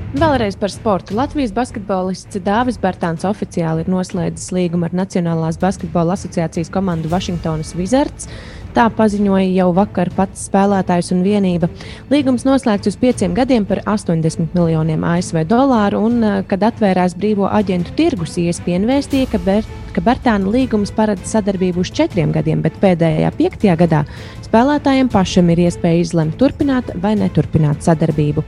[0.09, 1.15] Vēlreiz par sportu.
[1.15, 8.27] Latvijas basketbolists Dāvis Bērtāns oficiāli ir noslēdzis līgumu ar Nacionālās basketbola asociācijas komandu Washingtonas Wizards.
[8.69, 11.71] Tā paziņoja jau vakar pats spēlētājs un vienība.
[12.13, 17.49] Līgums noslēgts uz pieciem gadiem par 80 miljoniem ASV dolāru, un, eh, kad atvērās brīvo
[17.49, 22.77] aģentu tirgus, iespēja vēstīja, ka, Ber ka Bertāna līgums paredz sadarbību uz četriem gadiem, bet
[22.81, 24.05] pēdējā piektajā gadā
[24.49, 28.43] spēlētājiem pašam ir iespēja izlemt turpināt vai neturpināt sadarbību.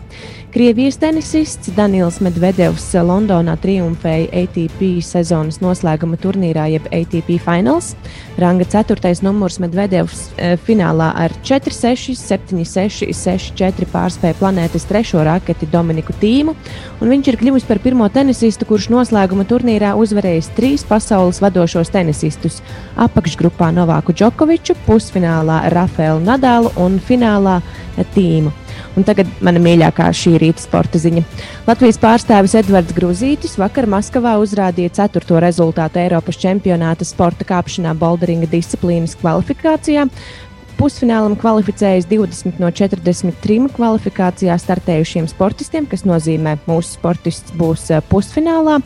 [0.52, 7.94] Krievijas tenisists Daniels Medvedevs Londonā triumfēja ATP sezonas noslēguma turnīrā, jeb ATP Finals.
[8.42, 9.14] Ranga 4.
[9.24, 16.58] numurs Medvedevs e, finālā ar 4-6, 7-6, 6-4 pārspēja planētas trešo raketi Dominiku Tīmu,
[17.00, 22.60] un viņš ir kļuvis par pirmo tenisistu, kurš noslēguma turnīrā uzvarējis trīs pasaules vadošos tenisistus-
[23.08, 27.60] apakšgrupā Novāku Džokoviču, pusfinālā Rafaelu Nadālu un finālā
[28.16, 28.52] Tīmu.
[28.96, 31.24] Un tagad mana mīļākā šī rīta sporta ziņa.
[31.68, 39.18] Latvijas pārstāvis Edvards Gruzītis vakar Maskavā uzrādīja ceturto rezultātu Eiropas čempionāta sporta kāpšanā boulderinga disciplīnas
[39.20, 40.08] kvalifikācijā.
[40.82, 48.02] Pusfinālam kvalificējas 20 no 43 kvalifikācijā startējušiem sportistiem, kas nozīmē, ka mūsu sportists būs eh,
[48.10, 48.80] pusfinālā.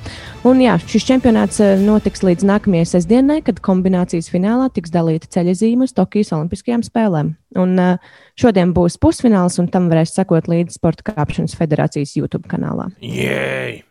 [0.43, 5.87] Un, jā, šis čempionāts eh, notiks līdz nākamajai sestdienai, kad kombinācijas finālā tiks dalīta ceļazīme
[5.87, 7.31] uz Tokijas Olimpiskajām spēlēm.
[7.63, 12.91] Un, uh, Šodien būs pusfināls, un tam varēs sekot līdzi Sporta kāpšanas federācijas YouTube kanālā.
[12.99, 13.85] Jēj!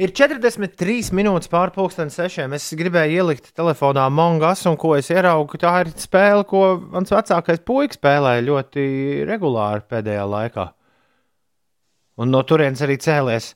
[0.00, 2.54] Ir 43 minūtes pārpusdienas sešiem.
[2.56, 6.62] Es gribēju ielikt telefonā mongas, un ko es ieraugu, tā ir spēle, ko
[6.94, 8.84] mans vecākais puisis spēlēja ļoti
[9.28, 10.66] regulāri pēdējā laikā.
[12.22, 13.50] Un no turienes arī cēlies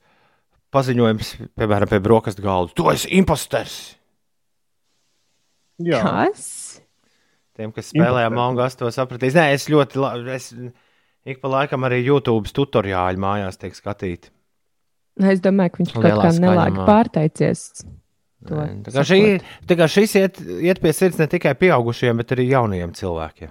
[0.77, 2.75] paziņojums, piemēram, pie brokastu galda.
[2.77, 3.79] Tu esi imposters!
[5.81, 6.47] Jā, Kas?
[7.57, 8.29] Tiem, kas spēlēja.
[8.33, 9.37] Mongas, to sapratīs.
[9.37, 10.51] Nē, es ļoti, la- es
[11.25, 14.29] ik pa laikam arī YouTube tutoriāļi mājās tiek skatīti.
[15.17, 17.63] Nu, Es domāju, ka viņš kaut Lielā kā nelāgi pārteicies.
[18.47, 19.21] To Tā kā, šī,
[19.67, 23.51] tā kā šis iet, iet pie sirds ne tikai pieaugušiem, bet arī jauniem cilvēkiem.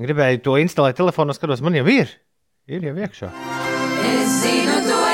[0.00, 2.12] Gribēju to instalēt telefonā, skatos, man jau ir.
[2.70, 3.30] Ir jau iekšā.
[4.10, 5.09] Es zinu, tu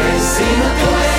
[0.00, 1.11] es zinu, tu esi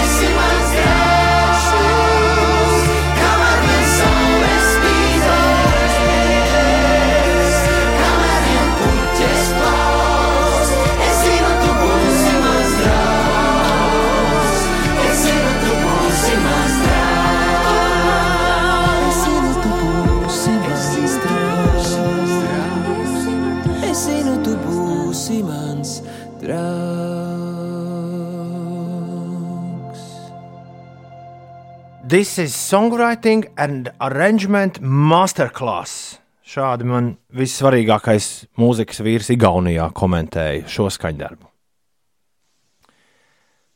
[32.13, 36.19] This is songwriting and arrangement masterclass.
[36.45, 38.27] Šādi man vissvarīgākais
[38.61, 41.49] mūzikas vīrs Igaunijā komentēja šo skaņdarbu.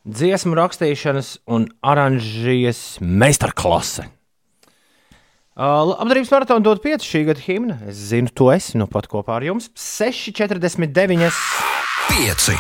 [0.06, 4.06] Dziesmu rakstīšanas un oranžijas meistarklase.
[5.58, 7.80] Uh, Apdarības maratona dod 5 šī gada himna.
[7.90, 9.72] Es zinu, to esi nu pat kopā ar jums.
[9.74, 11.32] 6,49.
[12.12, 12.60] Pieci.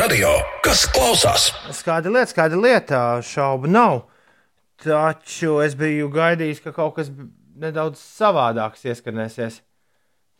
[0.00, 0.32] Radio,
[0.64, 1.50] kas klausās?
[1.68, 4.06] Skaidra lieta, skaidra lieta, šaubu nav.
[4.80, 7.10] Taču es biju gaidījis, ka kaut kas
[7.60, 9.60] nedaudz savādāks ieskanēsies.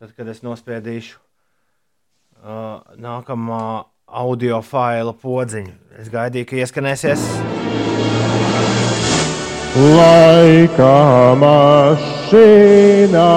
[0.00, 7.20] Tad, kad es nospiedīšu uh, nākamā audio faila podziņu, es gaidīju, ka ieskanēsies.
[9.76, 10.94] laika
[11.44, 13.28] mašīnā.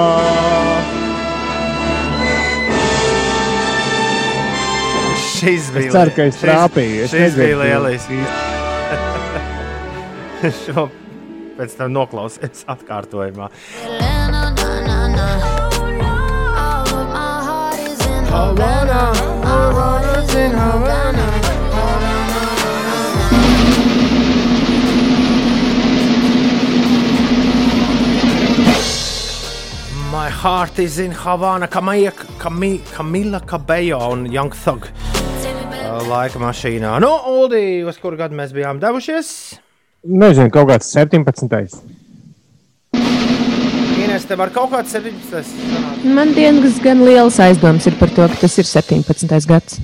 [5.34, 7.04] Šis bija Es ceru, ka es šis- trāpīju.
[7.04, 8.43] Es Šis bija lielisks.
[10.64, 10.88] Šo
[11.56, 13.46] pēc tam noklausīties atkārtojumā.
[18.34, 19.00] Havana,
[19.46, 21.26] Havana's in Havana.
[30.12, 32.12] My heart is in Havana, Kamila,
[32.92, 34.90] Kamila Kabejo un Young Thug.
[36.04, 36.98] Laika mašīnā.
[37.00, 39.63] Nu, Uldi, uz kuru gadu mēs bijām devušies?
[40.04, 41.78] Nezinu, kaut kāds 17.
[44.04, 45.54] Ines, tev ar kaut kādu 17.
[46.12, 49.48] Man dienas gan liels aizdoms ir par to, ka tas ir 17.
[49.48, 49.78] gads.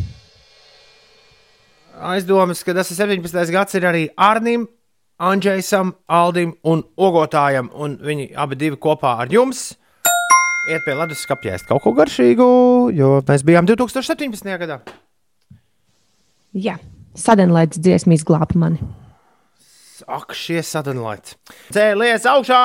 [2.12, 3.48] Aizdomas, ka tas ir 17.
[3.54, 4.68] gads, ir arī Arnim,
[5.16, 7.72] Andrzejam, Aldim un Ogotājam.
[7.72, 9.70] Un viņi abi divi kopā ar jums
[10.68, 12.46] iet pie ledus skapjēst kaut ko garšīgu,
[12.92, 14.52] jo mēs bijām 2017.
[14.60, 14.82] gadā.
[16.52, 16.76] Jā,
[17.16, 18.84] sadenlaids dziesma izglāba mani.
[20.10, 21.36] Ak, šie sadanlaiti.
[21.70, 22.58] Cēlies augšā!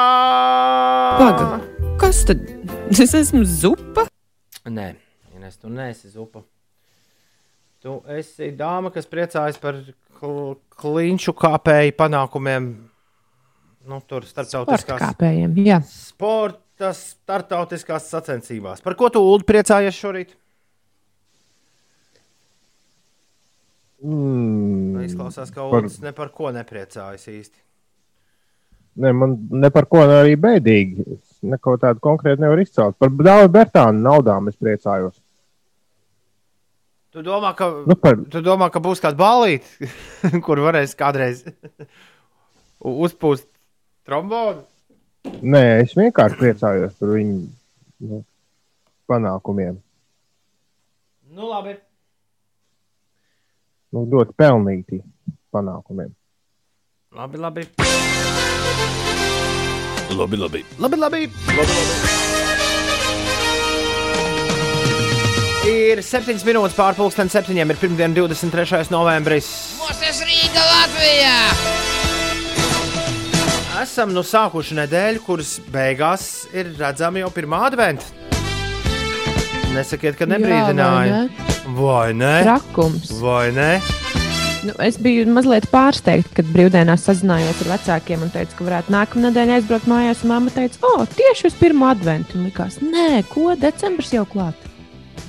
[1.20, 1.60] Paga,
[2.02, 2.42] kas tad?
[2.90, 4.08] Es esmu zupa.
[4.66, 4.88] Nē,
[5.36, 6.42] Ines, tu neesi zupa.
[7.86, 9.78] Tu esi dāma, kas priecājas par
[10.18, 12.72] kl kliņšu kāpēju panākumiem.
[13.86, 15.54] Nu, tur starptautiskās kāpējiem.
[15.68, 15.78] Jā.
[15.86, 18.82] sporta starptautiskās sacensībās.
[18.82, 20.34] Par ko tu Ulu priecājies šorīt?
[24.04, 27.62] Mm, Izklausās, ka par- Ulas ne par ko nepriecājas īsti.
[28.96, 31.06] ne, man ne par ko ne arī bēdīgi.
[31.18, 32.98] Es neko tādu konkrēti nevaru izcelt.
[33.00, 35.20] Par Dāvidu Bērtānu naudām es priecājos.
[37.12, 39.88] Tu domā, ka, Nu, par, tu domā, ka būs kāda balīte,
[40.46, 41.46] kur varēs kādreiz
[42.84, 43.48] uzpūst
[44.06, 44.64] trombonu?
[45.42, 47.38] nē, es vienkārši priecājos par viņu
[48.06, 48.20] nu,
[49.10, 49.80] panākumiem.
[51.32, 51.78] Nu, labi.
[53.96, 54.98] Nu, ļoti pelnīti
[55.56, 56.10] panākumiem.
[57.16, 57.64] Labi, labi.
[60.12, 60.64] Labi, labi.
[60.84, 61.22] labi, labi.
[61.56, 61.86] labi, labi.
[65.72, 67.56] Ir 7 minūtes pārpusdienas, 7.
[67.56, 68.92] ir pirmdiena, 23.
[68.92, 69.48] novembris.
[69.80, 71.40] Mūsu Rīga Latvijā!
[73.80, 78.12] Esam nu sākuši nedēļu, kuras beigās ir redzama jau pirmā adventa.
[79.72, 81.08] Nesakiet, ka nebrīdināja.
[81.08, 81.55] Jā, Vai ne?
[82.46, 83.12] Trakums.
[83.22, 83.70] Vai ne?
[84.66, 89.28] Nu, es biju mazliet pārsteigta, kad brīvdienās sazinājos ar vecākiem un teicu, ka varētu nākamā
[89.28, 90.24] nedēļa aizbraukt mājās.
[90.26, 92.40] Mamma teica, o, tieši uz pirmo adventu.
[92.40, 94.58] Un likās, nē, ko decembris jau klāt.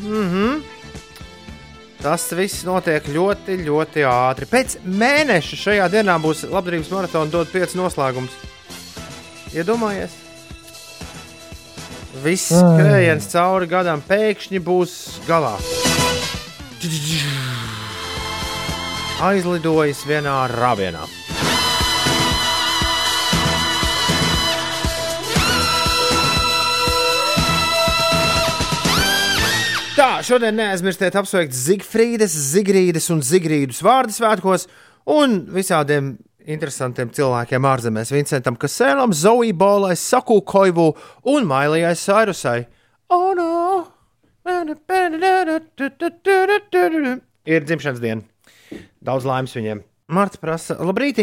[0.01, 0.63] Mhm.
[2.01, 4.49] Tas viss notiek ļoti, ļoti ātri.
[4.49, 8.37] Pēc mēneša šajā dienā būs labdarības maratona dot 5 noslēgums.
[9.57, 10.15] Iedomājies!
[12.25, 14.97] Viss skrējiens cauri gadam pēkšņi būs
[15.29, 15.57] galā.
[19.25, 21.07] Aizlidojis vienā rāvienā.
[29.97, 34.69] Tā, šodien neaizmirstiet apsveikt Zigfrīdas, Zigrīdas un Zigrīdus vārdu svētkos
[35.09, 38.13] un visādiem interesantiem cilvēkiem ārzemēs.
[38.13, 40.93] Vincentam Kasēlam, Zoe Bolai, Saku Koivu
[41.25, 42.67] un Mailijai Sairusai.
[43.09, 43.96] Oh, no!
[47.47, 48.23] Ir dzimšanas diena.
[49.03, 49.83] Daudz laimes viņiem.
[50.13, 51.21] Marta prasa, labrīt!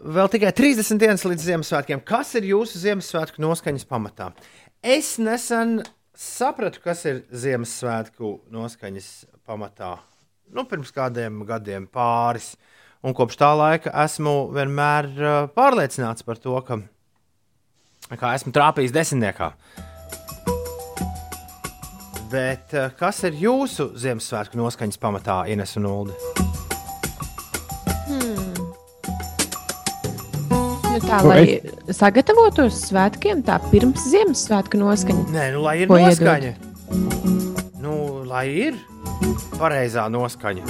[0.00, 2.00] Vēl tikai 30 dienas līdz Ziemassvētkiem.
[2.08, 4.30] Kas ir jūsu Ziemassvētku noskaņas pamatā?
[4.80, 5.82] Es nesen
[6.16, 9.10] sapratu, kas ir Ziemassvētku noskaņas
[9.46, 9.98] pamatā.
[10.50, 12.54] Nu, pirms kādiem gadiem pāris.
[13.04, 16.80] Un kopš tā laika esmu vienmēr uh, pārliecināts par to, ka
[18.16, 19.52] kā esmu trāpījis desmitniekā.
[22.30, 26.14] Bet uh, kas ir jūsu Ziemassvētku noskaņas pamatā, Ines un Uldi?
[30.90, 31.58] Nu, tā, lai
[31.94, 35.24] sagatavotos svētkiem, tā pirms Ziemassvētku noskaņa.
[35.34, 36.12] Nē, nu, lai ir Ko iedod?
[36.12, 36.52] noskaņa.
[37.82, 37.94] Nu,
[38.30, 38.78] lai ir
[39.58, 40.62] pareizā noskaņa.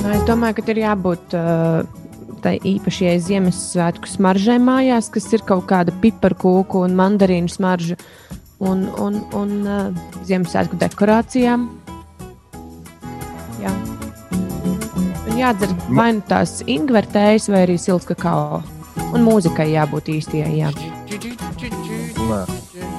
[0.00, 1.84] Nu, es domāju, ka ir jābūt uh,
[2.44, 8.00] tai īpašajai Ziemassvētku smaržai mājās, kas ir kaut kāda piparkūku un mandarīnu smarža.
[8.64, 11.66] Un, un, un uh, Ziemassvētku dekorācijām.
[13.60, 13.72] Jā.
[15.28, 18.62] Un jādzer vai nu tās ingvertējas, vai arī silts kakao.
[19.14, 20.52] Un mūzikai jābūt īstajai.
[20.62, 20.70] Jā.
[22.24, 22.44] Nē.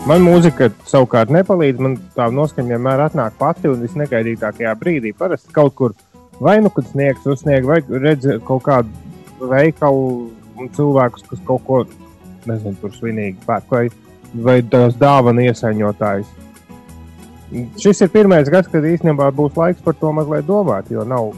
[0.06, 1.82] Man mūzika savukārt nepalīdz.
[1.82, 5.16] Man tā noskaņa vienmēr atnāk pati un visnegaidītākajā brīdī.
[5.18, 5.96] Parasti kaut kur
[6.40, 11.82] vai nu kad sniegs uzsnieg, vai redz kaut kādu veikalu un cilvēkus, kas kaut ko
[12.46, 13.96] nezinu, tur svinīgi pērk,
[14.44, 16.32] vai, tās dāvana iesaņotājs.
[17.80, 21.32] Šis ir pirmais gads, kad īstenībā būs laiks par to mazliet domāt, jo nav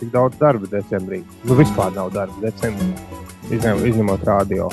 [0.00, 1.22] tik daudz darba decembrī.
[1.46, 2.90] Nu, vispār nav darba decembrī,
[3.54, 4.68] izņem, izņemot radio.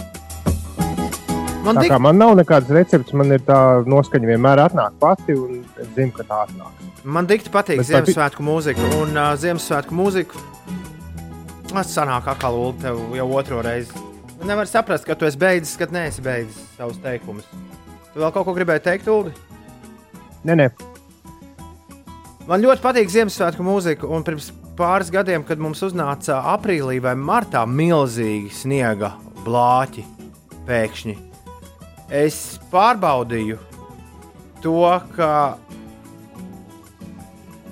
[1.64, 5.60] Man tik, kā man nav nekādas receptes, man ir tā noskaņa vienmēr atnāk pati, un
[5.78, 6.86] es zinu, ka tā atnāk.
[7.04, 8.92] man dikti patīk Bet Ziemassvētku mūzika.
[9.00, 10.46] Un uh, Ziemassvētku mūzika.
[11.70, 14.09] Tas sanāk, kā tev jau otro reizi.
[14.48, 17.48] Nevar saprast, ka tu esi beidzis, kad neesi beidzis savus teikumus.
[18.14, 19.34] Tu vēl kaut ko gribēji teikt, Ulu?
[20.48, 20.70] Nē, nē,
[22.50, 27.62] Man ļoti patīk Ziemassvētku mūzika, un pirms pāris gadiem, kad mums uznāca aprīlī vai martā
[27.70, 29.12] milzīgi sniega
[29.46, 30.02] blāķi,
[30.66, 31.14] pēkšņi,
[32.10, 32.40] es
[32.72, 33.60] pārbaudīju
[34.66, 34.82] to,
[35.14, 35.30] ka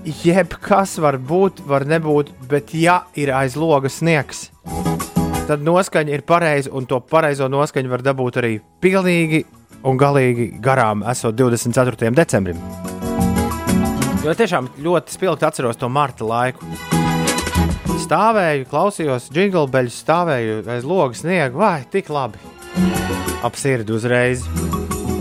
[0.06, 5.17] jebkas var būt, var nebūt, bet ja ir aiz logas sniegs, tad
[5.56, 9.46] noskaņa ir pareiza, un to pareizo noskaņu var dabūt arī pilnīgi
[9.88, 12.12] un galīgi garām, esot 24.
[12.16, 12.60] decembrim.
[14.26, 16.68] Jo tiešām ļoti spilgti atceros to marta laiku.
[18.04, 22.42] Stāvēju, klausījos, jinglebeļus, stāvēju aiz logas sniegu, vai tik labi.
[23.48, 24.44] Apsirdi uzreiz.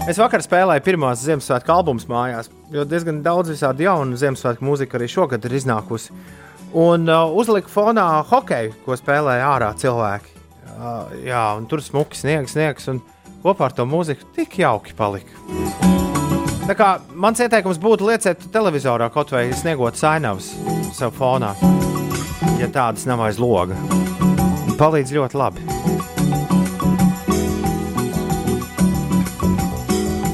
[0.06, 5.08] Es vakar spēlēju pirmās Ziemassvētku albumus mājās, jo diezgan daudz visādi jaunu Ziemassvētku mūziku arī
[5.10, 6.14] šogad ir iznākusi.
[6.76, 10.32] Un uh, uzliku fonā hokeju, ko spēlēja ārā cilvēki.
[10.76, 13.00] Uh, jā, un tur smuki sniegs, sniegs, un
[13.40, 15.32] kopā ar to mūziku tik jauki palika.
[16.66, 20.50] Tā kā mans ieteikums būtu lieciet televizorā kaut vai sniegot sainavas
[20.98, 21.54] sev fonā,
[22.60, 23.78] ja tādas nav aiz loga.
[24.76, 26.15] Palīdz ļoti labi.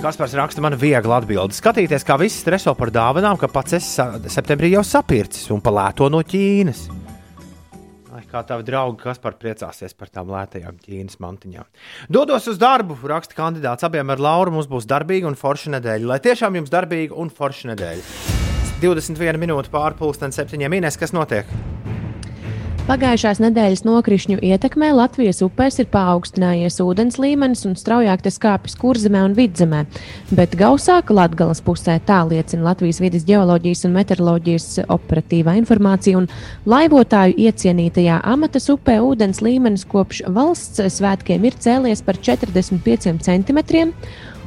[0.02, 1.54] Kaspars raksta man viegli atbildi.
[1.54, 3.86] Skatīties, kā visi streso par dāvanām, ka pats es
[4.34, 6.80] septembrī jau sapircis un palēto no Ķīnas.
[8.10, 11.68] Ai, kā tavi draugi, kas par priecāsies par tām lētajām Ķīnas mantiņām.
[12.10, 13.86] Dodos uz darbu, raksta kandidāts.
[13.86, 16.10] Abiem ar Lauru mums būs darbīga un forša nedēļa.
[16.10, 18.02] Lai tiešām jums darbīga un forša nedēļa.
[18.82, 21.46] 21 minūte pārpusdienas septiņiem minēs, kas notiek.
[22.82, 29.20] Pagājušās nedēļas nokrišņu ietekmē Latvijas upēs ir paaugstinājies ūdens līmenis un straujāk tas kāpjas kurzemē
[29.22, 29.84] un vidzemē,
[30.34, 36.26] bet gausāk Latgales pusē tā liecina Latvijas vidas geoloģijas un meteoroloģijas operatīvā informācija un
[36.66, 43.94] laivotāju iecienītajā amatas upē ūdens līmenis kopš valsts svētkiem ir cēlies par 45 centimetriem.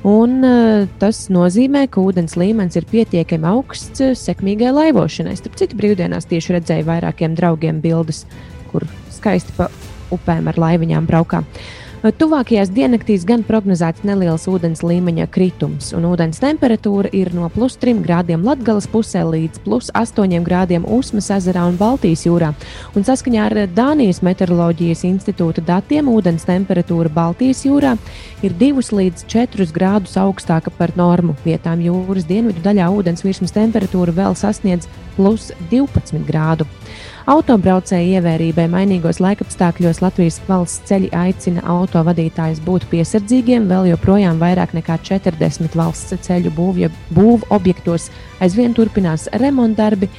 [0.05, 5.33] Un, uh, tas nozīmē, ka ūdens līmenis ir pietiekami augsts uh, sekmīgai laivošanai.
[5.39, 8.25] Starp citu, brīvdienās tieši redzēju vairākiem draugiem bildes,
[8.69, 8.85] kur
[9.15, 9.71] skaisti pa
[10.13, 11.41] upēm ar laiviņām braukā.
[12.05, 18.03] Tuvākajās diennaktīs gan prognozēts neliels ūdens līmeņa kritums, un ūdens temperatūra ir no plus 3
[18.05, 22.51] grādiem Latvijas pusē līdz plus 8 grādiem Usmas ezerā un Baltijas jūrā.
[22.93, 27.95] Un saskaņā ar Dānijas meteoroloģijas institūta datiem ūdens temperatūra Baltijas jūrā
[28.45, 31.33] ir 2 līdz 4 grādus augstāka par normu.
[31.41, 34.85] Vietām jūras dienvidu daļā ūdens virsmas temperatūra vēl sasniedz
[35.17, 36.69] plus 12 grādu.
[37.25, 43.65] Autobraucēju ievērībai mainīgos laikapstākļos Latvijas valsts ceļi aicina autovadītājus būt piesardzīgiem.
[43.65, 48.11] Vēl joprojām vairāk nekā 40 valsts ceļu būvja- būvu objektos
[48.45, 50.11] aizvien turpinās remontdarbi.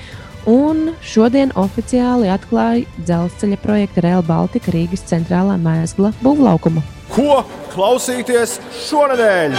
[0.47, 6.85] Un šodien oficiāli atklāja dzelzceļa projekta Rail Baltica Rīgas centrālā mēsla būvlaukuma.
[7.11, 7.41] Ko
[7.73, 9.57] klausīties šonadēļ?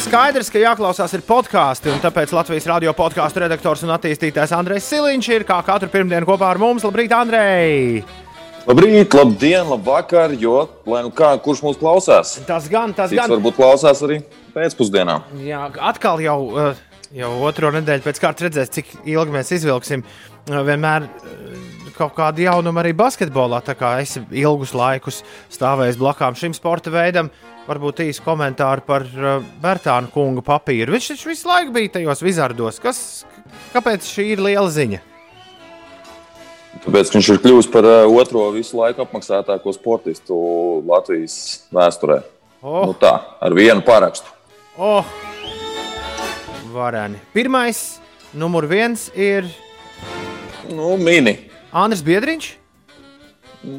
[0.00, 5.30] Skaidrs, ka jāklausās ir podkāsti, un tāpēc Latvijas radio podkāstu redaktors un attīstītājs Andrēs Siliņš
[5.36, 6.82] ir kā katru pirmdienu kopā ar mums.
[6.88, 8.02] Labrīt, Andrej!
[8.66, 12.34] Labrīt, labdien, labvakar, jo, lai nu kā, kurš mūs klausās?
[12.48, 13.30] Tas gan, tas Cits gan.
[13.36, 14.18] varbūt klausās arī
[14.56, 15.20] pēcpusdienā.
[15.46, 16.82] Jā, atkal jau, eh,
[17.16, 20.04] jau otro nedēļu pēc kārtas redzēs, cik ilgi mēs izvilksim.
[20.04, 23.62] Eh, Vienmēr eh, kaut kāda jaunuma arī basketbolā.
[23.66, 27.30] Tā kā es ilgus laikus stāvēju blakām šim sporta veidam,
[27.68, 30.94] varbūt īsi komentāri par uh, Bērtānu kungu papīru.
[30.96, 32.80] Viņš taču visu laiku bija tajos vizardos.
[32.82, 33.02] Kas,
[33.74, 35.02] kāpēc šī ir liela ziņa?
[36.86, 40.38] Tāpēc viņš ir kļuvis par otro visu laiku apmaksātāko sportistu
[40.88, 41.36] Latvijas
[41.74, 42.22] vēsturē.
[42.64, 42.86] Oh.
[42.88, 44.32] Nu tā, ar vienu parakstu.
[44.80, 45.04] Oh,
[46.72, 47.20] vareni.
[47.34, 47.98] Pirmais,
[48.34, 49.48] numur viens ir
[50.70, 51.34] Nu, mini.
[51.74, 52.50] Andris Biedriņš.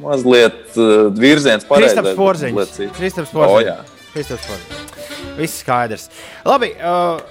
[0.02, 1.96] Mazliet uh, virziens pareizais.
[1.96, 2.92] Kristaps Porziņš.
[2.98, 3.68] Kristaps Porziņš.
[3.70, 3.78] jā.
[4.14, 5.38] Kristaps Porziņš.
[5.38, 6.10] Viss skaidrs.
[6.46, 7.22] Labi, uh,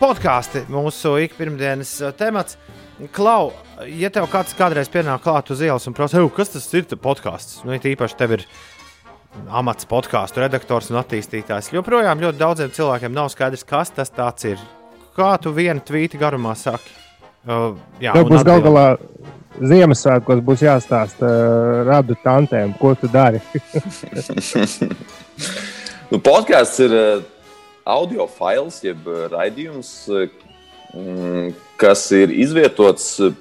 [0.00, 2.56] podkāsti mūsu ikpirmdienas uh, temats.
[3.14, 3.52] Klau,
[3.90, 7.64] ja tev kāds kādreiz pienāk klāt uz ielas un prasa, "Ej, kas tas ir podkāsts,
[7.66, 8.46] nu, īpaši tev ir
[9.50, 14.58] amats podkāstu redaktors un attīstītājs, joprojām ļoti daudziem cilvēkiem nav skaidrs, kas tas ir.
[15.14, 16.90] Kā tu vienu tvīti garumā saki?
[17.44, 18.86] Uh, jā, Tev un būs gal galā
[19.54, 23.42] Ziemassvētkos būs jāstāsta uh, radu tantēm, ko tu dari.
[26.12, 27.22] Nu, podkāsts ir uh,
[27.88, 31.48] audio fails, jeb uh, raidījums, uh,
[31.80, 33.32] kas ir izvietots uh,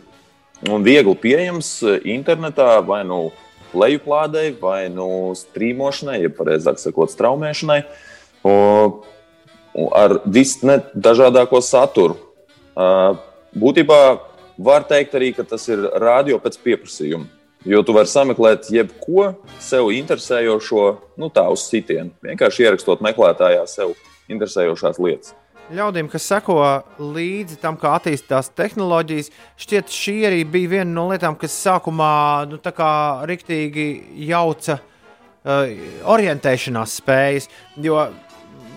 [0.72, 3.28] un viegli pieejams uh, internetā vai nu
[3.78, 7.82] lejuplādei, vai nu strīmošanai, jeb pareizāk sakot, straumēšanai,
[8.48, 9.13] o, un
[9.96, 12.18] ar visdažādāko saturu.
[13.54, 14.00] Būtībā
[14.58, 17.30] var teikt arī, ka tas ir radio pēc pieprasījuma.
[17.64, 19.30] Jo tu vari sameklēt jebko
[19.64, 22.12] sev interesējošo, nu tā uz sitienu.
[22.26, 23.94] Vienkārši ierakstot meklētājā sev
[24.28, 25.32] interesējošās lietas.
[25.72, 26.58] Ļaudīm, kas seko
[27.00, 29.30] līdzi tam, kā attīstās tehnoloģijas,
[29.64, 32.10] šķiet, šī arī bija viena no lietām, kas sākumā
[32.52, 32.60] nu,
[33.32, 33.86] riktīgi
[34.28, 35.72] jauca uh,
[36.12, 37.48] orientēšanās spējas.
[37.80, 38.10] Jo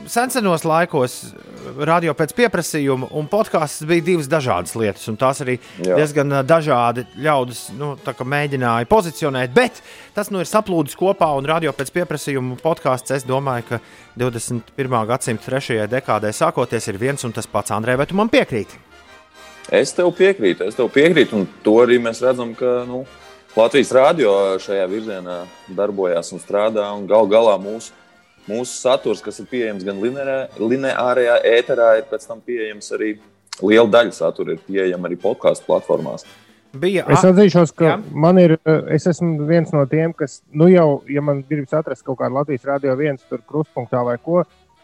[0.09, 1.17] senos laikos
[1.87, 5.99] radio pēc pieprasījuma un podkāsts bija divas dažādas lietas, tās arī Jā.
[5.99, 9.55] Diezgan dažādi ļaudis nu, mēģināja pozicionēt.
[9.57, 9.83] Bet
[10.15, 13.81] tas nu ir saplūdis kopā, un radio pēc pieprasījuma podkāsts, es domāju, ka
[14.21, 14.99] 21.
[15.11, 17.75] gadsimta trešajai dekādē sākoties ir viens un tas pats.
[17.75, 18.83] Andrej, vai tu man piekrīti?
[19.75, 23.03] Es tev piekrītu, es tev piekrītu, un to arī mēs redzam, ka nu,
[23.57, 24.31] Latvijas rādio
[24.61, 25.39] šajā virzienā
[25.73, 26.91] darbojas un strādā.
[26.93, 27.95] Un gal galā mūsu,
[28.49, 33.17] mūsu saturs, kas ir pieejams gan lineārajā ēterā, ir pēc tam pieejams arī
[33.63, 36.27] liela daļa satura, ir pieejama arī podkāstu platformās.
[36.77, 37.97] Bija Es atzīšos, ka Jā.
[38.13, 42.05] man ir, uh, es esmu viens no tiem, kas, nu jau, ja man gribas atrast
[42.05, 44.43] kaut kādu Latvijas radio viens tur krustpunktā vai ko,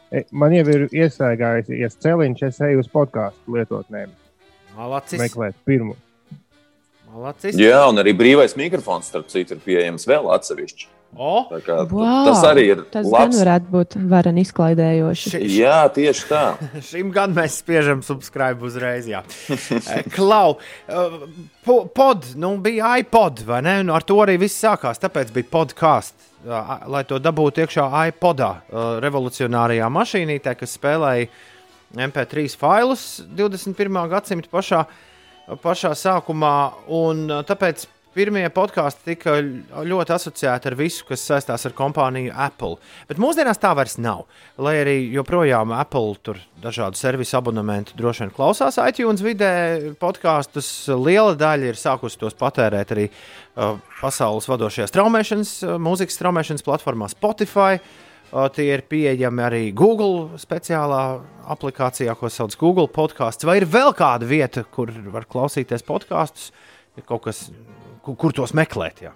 [0.08, 4.14] e, man jau ir iesaigājies celiņš, es eju uz podkāstu lietotnēm,
[4.78, 5.20] Malacis.
[5.20, 5.98] meklēt pirmu.
[7.12, 7.58] Malacis.
[7.60, 10.88] Jā, un arī brīvais mikrofons, starp citu, ir pieejams vēl atsevišķi.
[11.14, 13.36] O, Tā Kā, Wow, tas arī ir Tas labs.
[13.36, 15.30] gan varētu būt varen izklaidējoši.
[15.34, 16.44] ši, Jā, tieši tā.
[16.88, 19.04] šim gan mēs spiežam subscribe uzreiz.
[19.10, 19.20] jā.
[19.52, 20.56] Eh, Klau,
[21.64, 23.82] po- pod, nu bija iPod, vai ne?
[23.84, 24.98] Nu, ar to arī viss sākās.
[25.02, 26.30] Tāpēc bija podkāsts.
[26.90, 31.28] Lai to dabūtu iekšā iPodā, eh, revolucionārajā mašīnītē, kas spēlēja
[31.94, 34.08] MP3 failus 21.
[34.10, 34.86] gadsimta pašā,
[35.62, 36.72] pašā sākumā.
[36.88, 37.84] Un tāpēc
[38.14, 39.36] pirmie podkāsti tika
[39.88, 42.76] ļoti asociēti ar visu, kas saistās ar kompāniju Apple.
[43.08, 44.26] Bet mūsdienās tā vairs nav.
[44.62, 49.52] Lai arī joprojām Apple tur dažādu servisu abonementu droši vien klausās iTunes vidē,
[50.02, 56.66] podkāstus liela daļa ir sākusi tos patērēt arī uh, pasaules vadošajās straumēšanas, uh, mūzikas straumēšanas
[56.68, 57.76] platformā Spotify.
[57.80, 61.20] Uh, Tie ir pieejami arī Google speciālā
[61.52, 63.44] aplikācijā, ko sauc Google podkāsts.
[63.44, 66.48] Vai ir vēl kāda vieta, kur var klausīties podkāstus?
[66.96, 67.42] Ir kaut kas,
[68.04, 69.02] kur, kur tos meklēt?
[69.06, 69.12] Jā.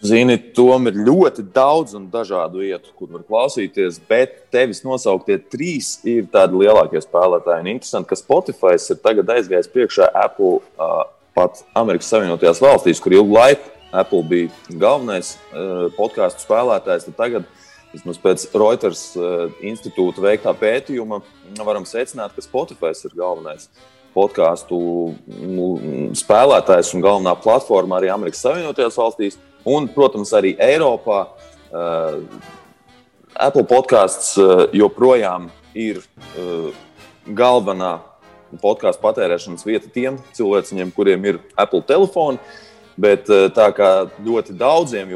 [0.00, 5.98] Zini, tom ir ļoti daudz un dažādu vietu, kur var klausīties, bet tevis nosauktie trīs
[6.08, 7.66] ir tādi lielākie spēlētāji.
[7.66, 11.02] Un interesanti, ka Spotify ir tagad aizgājis priekšā Apple uh,
[11.36, 17.10] pat Amerikas Savienotajās valstīs, kur ilgu laiku Apple bija galvenais uh, podkāstu spēlētājs.
[17.20, 17.44] Tagad,
[17.92, 21.20] vismaz pēc Reuters uh, institūta veiktā pētījuma,
[21.60, 23.68] varam secināt, ka Spotify ir galvenais
[24.14, 24.78] podkāstu
[25.26, 25.68] nu,
[26.18, 29.38] spēlētājs un galvenā platforma arī Amerikas Savienotajās valstīs.
[29.68, 32.20] Un, protams, arī Eiropā uh,
[33.36, 36.70] Apple podkāsts uh, joprojām ir uh,
[37.36, 37.98] galvenā
[38.62, 42.40] podkāstu patērēšanas vieta tiem cilvēkiem, kuriem ir Apple telefoni.
[43.00, 43.90] Bet uh, tā kā
[44.24, 45.12] ļoti daudziem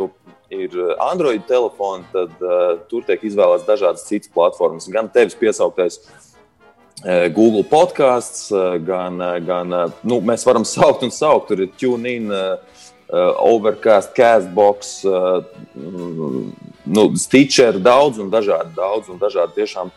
[0.54, 4.86] ir Android telefoni, tad uh, tur tiek izvēlēts dažādas citas platformas.
[4.92, 6.33] Gan tevis piesauktais uh,
[7.04, 9.72] Google podkāsts, uh, gan, uh, gan
[10.08, 12.32] nu, mēs varam saukt un saukt, tur ir TuneIn.
[13.14, 16.46] Overcast, Castbox, mm,
[16.88, 19.90] nu, Stitcher, daudz un dažādi, daudz un dažādi tiešām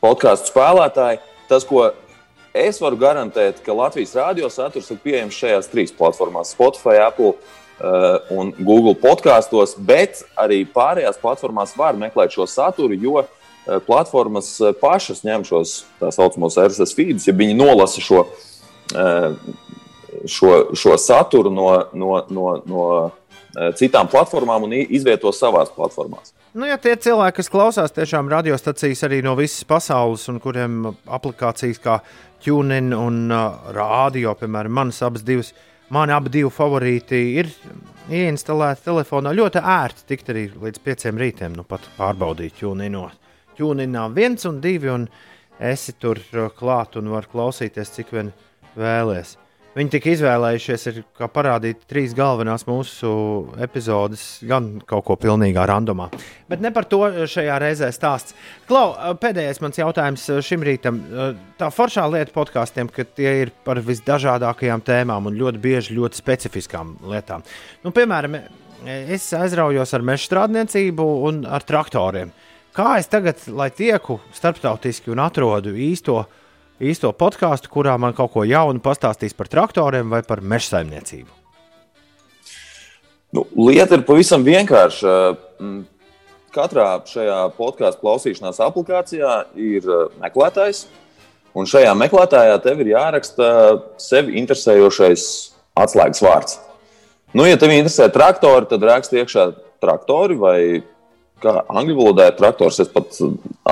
[0.00, 1.20] podkāstu spēlētāji.
[1.52, 1.84] Tas, ko
[2.56, 7.36] es varu garantēt, ka Latvijas radio saturs ir pieejams šajās trīs platformās- Spotify, Apple
[8.34, 13.28] un Google podkāstos, bet arī pārējās platformās var meklēt šo saturu, jo uh,
[13.86, 18.24] platformas uh, pašas ņem šos tā saucamos RSS feedus, ja viņi nolasa šo.
[18.90, 19.36] Uh,
[20.26, 22.84] šo, šo saturu no, no, no, no
[23.56, 26.34] eh, citām platformām un izvieto savās platformās.
[26.54, 31.78] Nu, ja tie cilvēki, kas klausās tiešām radiostacijas arī no visas pasaules, un kuriem aplikācijas
[31.82, 32.00] kā
[32.42, 35.52] TuneIn un uh, Rādio, piemēram, manas abas divas,
[35.94, 37.52] mani abi divi favorīti ir
[38.10, 39.34] ieinstalēti telefonā.
[39.36, 42.98] Ļoti ērti tikt arī līdz pieciem rītiem, nu pat pārbaudīt TuneIn.
[43.60, 45.06] TuneIn viens un divi, un
[45.60, 48.34] esi tur uh, klāt un var klausīties, cik vien
[48.80, 49.36] vēlēsies.
[49.70, 53.10] Viņi tika izvēlējušies, ir, kā parādīt, trīs galvenās mūsu
[53.62, 56.08] epizodes, gan kaut ko pilnīgā randomā.
[56.50, 58.34] Bet ne par to šajā reizē stāsts.
[58.66, 60.98] Klau, pēdējais mans jautājums šim rītam.
[61.60, 66.96] Tā foršā lieta podkāstiem, ka tie ir par visdažādākajām tēmām un ļoti bieži ļoti specifiskām
[67.12, 67.46] lietām.
[67.86, 68.40] Nu, piemēram,
[69.06, 72.34] es aizraujos ar meža strādniecību un ar traktoriem.
[72.76, 73.40] Kā es tagad,
[73.76, 76.22] tieku starptautiski un atrodu īsto
[76.80, 81.28] īsto podkāstu, kurā man kaut ko jaunu pastāstīs par traktoriem vai par meža saimniecību.
[83.36, 85.16] Nu, lieta ir pavisam vienkārša.
[85.62, 85.80] Mm,
[86.50, 90.80] Katrā šajā podkāstu klausīšanās aplikācijā ir uh, meklētājs,
[91.54, 93.50] un šajā meklētājā tev ir jāraksta
[94.02, 95.26] sevi interesējošais
[95.78, 96.56] atslēgas vārds.
[97.38, 99.44] Nu, ja tev interesē traktori, tad raksti iekšā
[99.78, 100.58] traktori vai
[101.42, 102.80] kā angļu valodā ir traktors.
[102.82, 103.16] Es pat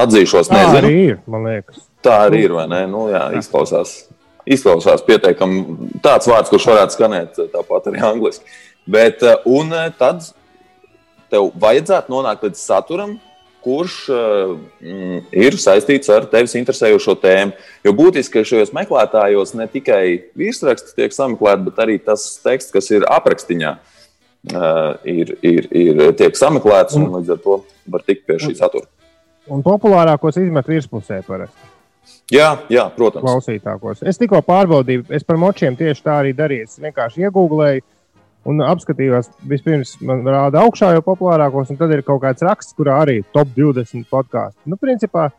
[0.05, 0.81] atzīšos, Tā nezinu.
[0.81, 1.85] arī ir, man liekas.
[2.05, 2.83] Tā arī ir, vai ne?
[2.91, 3.95] Nu, jā, izklausās,
[4.47, 8.45] izklausās pietiekami tāds vārds, kurš varētu skanēt tāpat arī angliski.
[8.89, 10.25] Bet, eh, un tad
[11.33, 13.19] tev vajadzētu nonākt līdz saturam,
[13.65, 17.57] kurš mm, ir saistīts ar tevis interesējošo tēmu.
[17.85, 20.03] Jo būtiski, ka šajos meklētājos ne tikai
[20.39, 23.75] virsraksts tiek sameklēts, bet arī tas teksts, kas ir aprakstiņā,
[24.53, 28.89] ir, ir, ir tiek sameklēts un līdz ar to var tikt pie šī satura.
[29.49, 31.75] Un populārākos izmet virspusē parasti.
[32.33, 33.25] Jā, jā, protams.
[33.25, 34.03] klausītākos.
[34.09, 36.67] Es tikko pārbaudīju, es par močiem tieši tā arī darīju.
[36.69, 37.85] Es vienkārši iegūlēju
[38.49, 43.01] un apskatījos, vispirms man rāda augšā jau populārākos, un tad ir kaut kāds raksts, kurā
[43.05, 44.61] arī top 20 podkāstu.
[44.69, 45.31] Nu, principā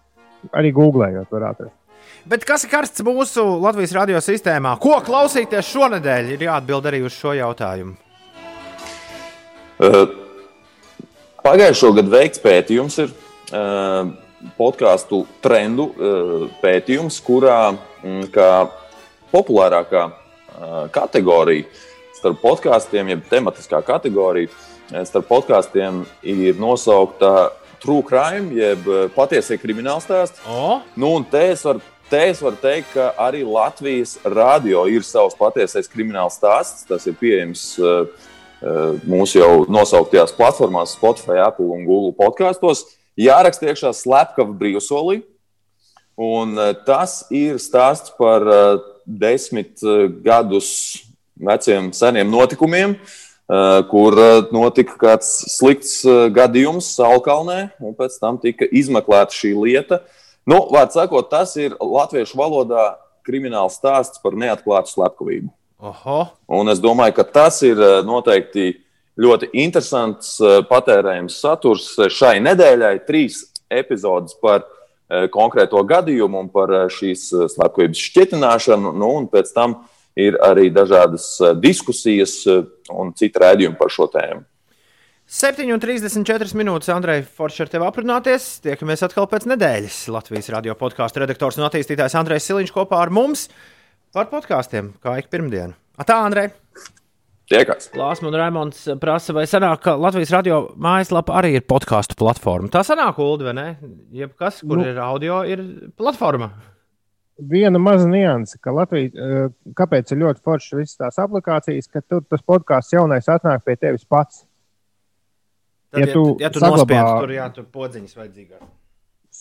[0.50, 1.76] arī googlējot, var atrast.
[2.30, 4.76] Bet kas ir karsts mūsu Latvijas radio sistēmā?
[4.82, 6.36] Ko klausīties šonadēļ?
[6.36, 7.96] Ir jāatbild arī uz šo jautājumu.
[9.80, 10.16] Uh,
[11.40, 13.14] Pagājušo gadu veikts pētījums ir
[13.56, 14.10] uh,
[14.60, 18.50] podkāstu trendu uh, pētījums, kurā mm, kā
[19.32, 20.10] populārākā
[20.92, 21.64] kategorija
[22.20, 29.60] starp podkāstiem, jeb tematiskā kategorija eh, starp podkāstiem ir nosaukta True Crime, jeb eh, patiesie
[29.62, 30.44] krimināla stāsti.
[30.52, 35.06] O, Nu, un te es varu te es varu teikt, ka arī Latvijas radio ir
[35.06, 36.88] savs patiesais krimināls stāsts.
[36.90, 37.68] Tas ir pieejams
[39.08, 42.86] mūsu jau nosauktajās platformās, Spotify, Apple un Google podkastos.
[43.20, 45.22] Jāraksta iekšā slepkava brīvsolī.
[46.20, 49.80] Un uh, tas ir stāsts par uh, desmit
[50.26, 50.70] gadus
[51.40, 52.94] veciem seniem notikumiem,
[53.90, 54.14] kur
[54.54, 56.04] notika kāds slikts
[56.36, 60.04] gadījums Salkalnē, un pēc tam tika izmeklēta šī lieta.
[60.46, 62.92] Nu, Vārds sakot, tas ir latviešu valodā
[63.26, 65.50] krimināls stāsts par neatklātu slepkavību.
[65.80, 68.74] Oho, Un es domāju, ka tas ir eh, noteikti
[69.20, 72.96] ļoti interesants, eh, patērējams saturs šai nedēļai.
[73.08, 79.30] Trīs epizodes par eh, konkrēto gadījumu un par eh, šīs eh, slepkavības šķietināšanu, nu, un
[79.32, 79.80] pēc tam
[80.20, 84.46] ir arī dažādas eh, diskusijas eh, un citi rādījumi par šo tēmu.
[85.30, 88.48] 7,34 minūtes, Andrej, Forši ar tevi aprunāties.
[88.66, 90.08] Tiekamies atkal pēc nedēļas.
[90.10, 93.46] Latvijas radio podkāstu redaktors un attīstītājs Andrejs Siliņš kopā ar mums
[94.16, 95.76] par podkāstiem, kā ik pirmdienu.
[96.00, 96.52] Tā, Andrej!
[97.50, 97.88] Tiekās!
[97.98, 102.70] Lāsma un Raimons prasa, vai sanāk, ka Latvijas radio mājaslapa arī ir podkāstu platforma.
[102.74, 103.68] Tā sanāk, Ulu, vai ne?
[104.14, 104.86] Jebkas, kur Nu.
[104.86, 105.64] ir audio, ir
[105.98, 106.52] platforma.
[107.40, 112.22] Viena maza nianse, ka Latvija, eh, kāpēc ir ļoti foršas visas tās aplikācijas, ka tur
[112.30, 114.46] tas podkāsts jaunais atnāk pie tevis pats.
[115.92, 118.62] Tad, Ja tu ja tu saglabā- nospiež tur, jā, tur podziņas vajadzīgās.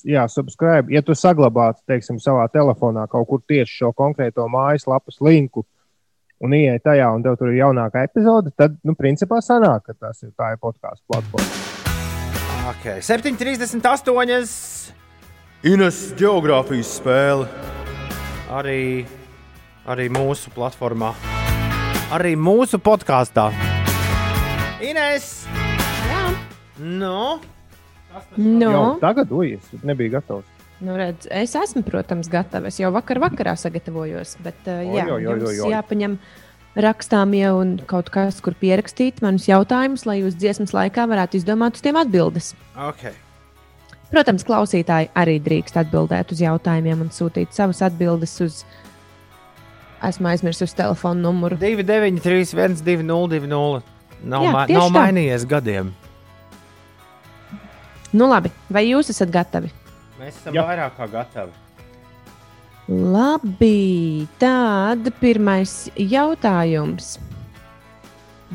[0.07, 0.93] Jā, subscribe.
[0.95, 5.65] Ja tu saglabātu, teiksim, savā telefonā kaut kur tieši šo konkrēto mājaslapas linku
[6.45, 10.23] un ieej tajā, un tev tur ir jaunākā epizode, tad, nu, principā sanāk, ka tas
[10.23, 11.67] ir tā ir podkāstu platforma.
[12.69, 13.01] Okay.
[13.03, 14.93] 7,38.
[15.67, 17.49] Ines geogrāfijas spēle.
[18.55, 19.07] Arī,
[19.89, 21.11] arī mūsu platformā.
[22.15, 23.51] Arī mūsu podkāstā.
[24.85, 25.33] Ines!
[26.79, 27.41] Nu,
[28.37, 30.47] Nu, Jau tagad, ui, es nebiju gatavs.
[30.81, 32.71] nu redz, es esmu, protams, gatava.
[32.71, 35.71] Es jau vakar vakarā sagatavojos, bet uh, jā, oi, jums oi, oi.
[35.75, 36.19] jāpaņem
[36.79, 41.79] rakstām jau un kaut kas, kur pierakstīt manus jautājumus, lai jūs dziesmas laikā varētu izdomāt
[41.79, 42.53] uz tiem atbildes.
[42.77, 43.17] okay.
[44.09, 48.63] Protams, klausītāji arī drīkst atbildēt uz jautājumiem un sūtīt savas atbildes uz.
[50.01, 51.59] Esmu aizmirsis telefonu numuru.
[51.59, 53.83] 293, 1202.
[54.25, 55.91] Nav, Jā, ma nav mainījies gadiem.
[58.13, 59.69] Nu, labi, vai jūs esat gatavi?
[60.19, 60.65] Mēs esam Jā.
[60.65, 61.53] vairāk kā gatavi.
[62.89, 67.19] Labi, tad pirmais jautājums.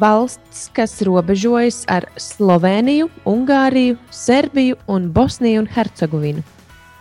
[0.01, 6.41] Valsts, kas robežojas ar Sloveniju, Ungāriju, Serbiju un Bosniju un Hercegovinu.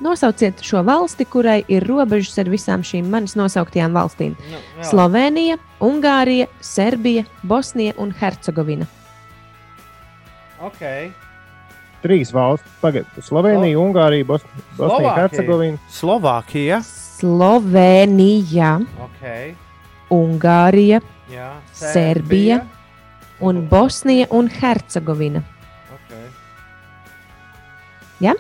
[0.03, 4.37] Nosauciet šo valsti, kurai ir robežas ar visām šīm manis nosauktajām valstīm.
[4.51, 4.91] Nu, jā.
[4.91, 8.87] Slovenija, Ungārija, Serbija, Bosnija un Hercegovina.
[10.61, 11.32] okay.
[12.03, 14.43] Trīs valsts, pagaidiet, Slovenija, Ungārija, Bos
[14.77, 15.13] Bosnija.
[15.21, 15.79] Hercegovina.
[15.91, 16.81] Slovākija.
[17.19, 19.55] Slovenija, Okay.
[20.11, 20.99] Ungārija
[21.31, 22.65] Jā, Serbija.
[23.41, 25.43] un Bosnija un Hercegovina.
[25.95, 26.27] Okay.
[28.21, 28.35] Ja?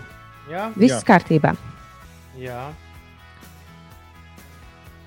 [0.50, 1.04] Jā, Viss Jā.
[1.06, 1.54] kārtībā.
[2.38, 2.72] jā.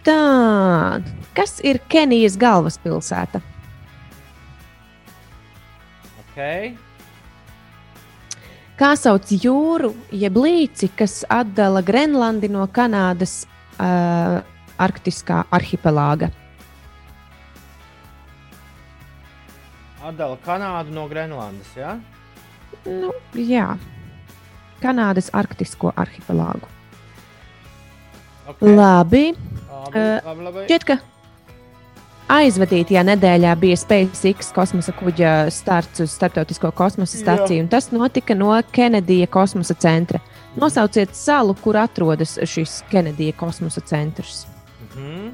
[0.05, 1.01] Tā,
[1.33, 3.41] kas ir Kenijas galvaspilsēta?
[6.31, 6.77] Okay.
[8.75, 13.45] Kā sauc jūru, jeb līci, kas atdala Grenlandi no Kanādas
[13.79, 14.41] uh,
[14.75, 16.27] arktiskā arhipelāga?
[20.03, 21.71] Atdala Kanādu no Grenlandes.
[21.79, 21.95] Ja?
[22.83, 23.69] Nu, jā,
[24.83, 26.67] Kanādas arktisko arhipelāgu.
[28.51, 28.75] Okay.
[28.75, 29.25] Labi,
[29.71, 30.65] Labi, labi, labi.
[30.67, 30.99] šķiet, ka
[32.31, 38.53] aizvadītajā nedēļā bija SpaceX kosmosa kuģa starts uz Startautisko kosmosa staciju, un tas notika no
[38.71, 40.19] Kenedija kosmosa centra.
[40.55, 44.45] Nosauciet salu, kur atrodas šis Kenedija kosmosa centrs.
[44.87, 45.29] Mhm.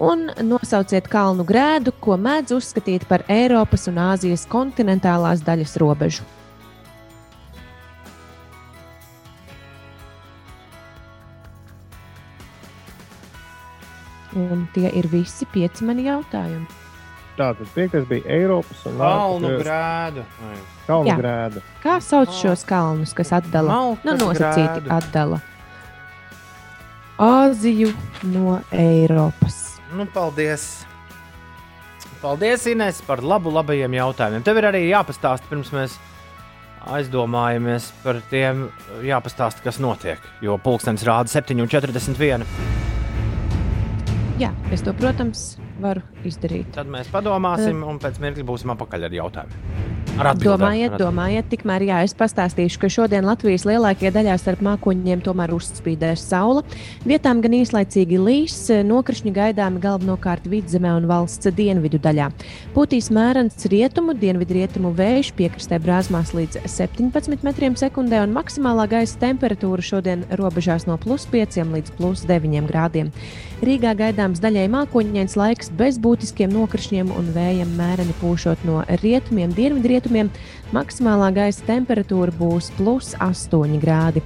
[0.00, 6.24] Un nosauciet kalnu grēdu, ko mēdz uzskatīt par Eiropas un Āzijas kontinentālās daļas robežu.
[14.38, 16.66] Un tie ir visi pieci mani jautājumi.
[17.38, 19.48] Tātad piektais bija Eiropas un Kalnu.
[19.64, 20.58] Ai.
[20.86, 21.62] Kalnu grēda.
[21.82, 23.72] Kā sauc šos kalnus, kas atdala?
[23.72, 24.92] Maltas Nu, nosacīti grēdu.
[24.98, 25.40] atdala
[27.20, 27.90] Āziju
[28.32, 29.80] no Eiropas.
[29.96, 30.86] Nu, paldies!
[32.20, 34.44] Paldies, Ines, par labu, labajiem jautājumiem.
[34.44, 35.96] Tev ir arī jāpastāsta, pirms mēs
[36.88, 38.66] aizdomājamies par tiem,
[39.04, 40.20] jāpastāsta, kas notiek.
[40.44, 42.44] Jo pulkstenis rāda 7,41.
[44.40, 45.40] Jā, es to, protams,
[45.84, 46.70] varu izdarīt.
[46.72, 49.99] Tad mēs padomāsim, un pēc mirkļa būsim apakaļ ar jautājumiem.
[50.20, 54.60] Ar atbildēm, Domājiet, ar domājiet, tikmēr jā, es pastāstīšu, ka šodien Latvijas lielākajā daļā starp
[54.66, 56.60] mākoņiem tomēr uzspīdēs saule.
[57.08, 62.28] Vietām gan īslaicīgi līs, nokrišņi gaidāmi galvenokārt vidzemē un valsts dienvidu daļā.
[62.74, 69.80] Pūtīs mērens rietumu, dienvidrietumu vējš piekrastē brāzmās līdz 17 metriem sekundē, un maksimālā gaisa temperatūra
[69.80, 73.08] šodien robežās no plus 5 līdz plus 9 grādiem.
[73.64, 80.09] Rīgā gaidāms daļai mākoņains laiks bez būtiskiem nokrišņiem un vējiem mēreni pūšot no rietumiem, dienvidrietumiem.
[80.70, 84.22] Maksimālā gaisa temperatūra būs plus 8 grādi.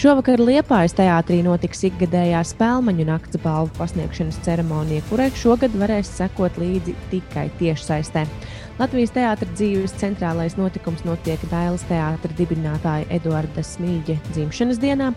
[0.00, 6.96] Šovakar Liepājas teātrī notiks ikgadējā spēļu nakts balvu pasniegšanas ceremonija, kurai šogad varēs sekot līdzi
[7.12, 8.26] tikai tiešsaistē.
[8.74, 15.12] Latvijas teātris dzīves centrālais notikums notiek Dailas teātris dibinātāja Eduarda Smīļa dzimšanas dienā,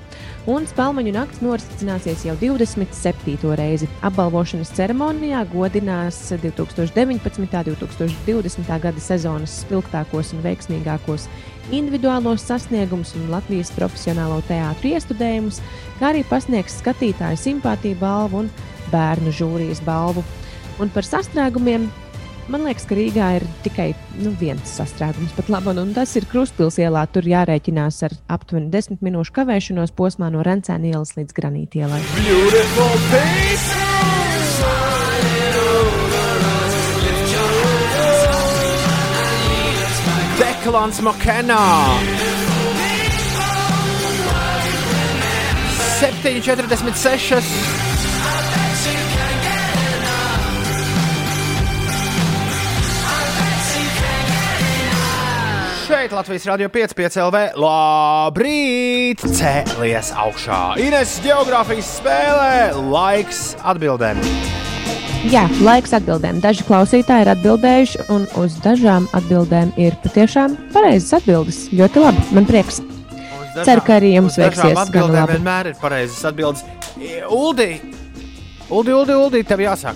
[0.45, 3.55] un Spēlmaņu nakts norisināsies jau 27.
[3.57, 3.89] reizi.
[4.05, 7.41] Apbalvošanas ceremonijā godinās 2019.
[7.41, 8.71] un 2020.
[8.85, 11.25] gada sezonas spilgtākos un veiksmīgākos
[11.73, 15.63] individuālos sasniegumus un Latvijas profesionālo teātru iestudējumus,
[15.97, 18.57] kā arī pasniegs skatītāju simpātiju balvu un
[18.93, 20.21] bērnu žūrijas balvu.
[20.77, 21.89] Un par sastrēgumiem
[22.47, 23.89] Man liekas, ka Rīgā ir tikai
[24.21, 27.01] nu, viens sastrēgums, pat labi, un tas ir Krustpils ielā.
[27.11, 31.99] Tur jārēķinās ar aptuveni 10 minūšu kavēšanos posmā no Rencēna ielas līdz Granīta ielai.
[40.39, 41.59] Deklāns Makena!
[45.99, 47.86] 7,46.
[55.87, 57.37] Šeit Latvijas Rādio 5,5 LV.
[57.61, 59.21] Labrīt!
[59.37, 60.57] Cēlies augšā!
[60.83, 64.19] Ines geogrāfijas spēlē laiks atbildēm.
[65.31, 66.41] Jā, laiks atbildēm.
[66.43, 71.61] Daži klausītāji ir atbildējuši, un uz dažām atbildēm ir patiešām pareizas atbildes.
[71.75, 72.81] Ļoti labi, man prieks.
[72.83, 75.37] Dažām- Ceru, ka arī jums veiksies Atbildēm labi.
[75.37, 76.63] vienmēr ir pareizas atbildes.
[77.31, 77.71] Uldi!
[78.69, 79.95] Uldi, Uldi, Uldi, tev jāsāk.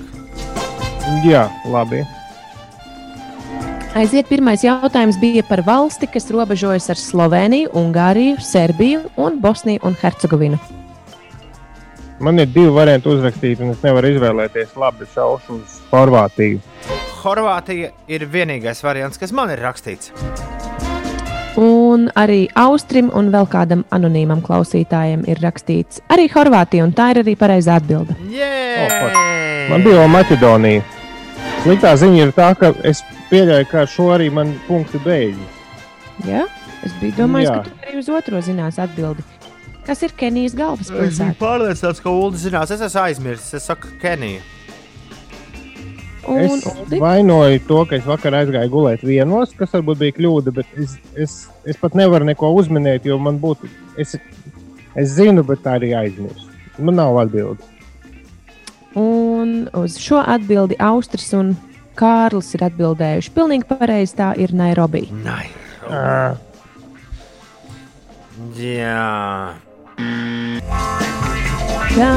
[1.28, 2.06] Jā, labi.
[3.92, 9.98] Aiziet, pirmais jautājums bija par valsti, kas robežojas ar Sloveniju, Ungāriju, Serbiju un Bosniju un
[10.00, 10.60] Hercegovinu.
[12.24, 14.78] Man ir divi varianti uzrakstīt, un es nevaru izvēlēties.
[14.80, 16.64] Labi, šaušu uz Horvātiju.
[17.20, 20.16] Horvātija ir vienīgais variants, kas man ir rakstīts.
[21.60, 27.26] Un arī Austrim un vēl kādam anonīmam klausītājam ir rakstīts arī Horvātija, un tā ir
[27.26, 28.16] arī pareizā atbilde.
[28.32, 29.68] Jē!
[29.68, 30.92] Man bija jau Maķedonija.
[31.66, 35.60] Sliktā ziņa ir tā, ka es pieļauju, ka šo arī man punkti beidzas.
[36.28, 36.46] Ja?
[36.86, 37.58] Es biju domājis, Jā.
[37.64, 39.24] ka tu arī uz otro zinās atbildi.
[39.86, 41.36] Kas ir Kenijas Es biju galvaspilsēta?
[41.42, 42.72] pārliecināts, ka Ulu zinās.
[42.74, 43.54] Es esmu aizmirsis.
[43.58, 44.42] Es saku, Kenija.
[46.28, 47.00] Un, Es Uldi?
[47.02, 51.34] vainoju to, ka es vakar aizgāju gulēt vienos, kas varbūt bija kļūda, bet es, es,
[51.66, 53.66] es pat nevaru neko uzminēt, jo man būtu.
[53.98, 54.14] Es,
[54.96, 56.46] es zinu, bet tā arī aizmirsu.
[56.78, 57.66] Man nav atbildes.
[58.96, 61.56] Un uz šo atbildi Austris un
[62.00, 63.34] Kārlis ir atbildējuši.
[63.36, 65.08] Pilnīgi pareizi tā ir Nairobi.
[65.24, 65.50] Nai.
[65.90, 66.38] Ā,
[68.58, 69.54] Jā.
[71.92, 72.12] Jā,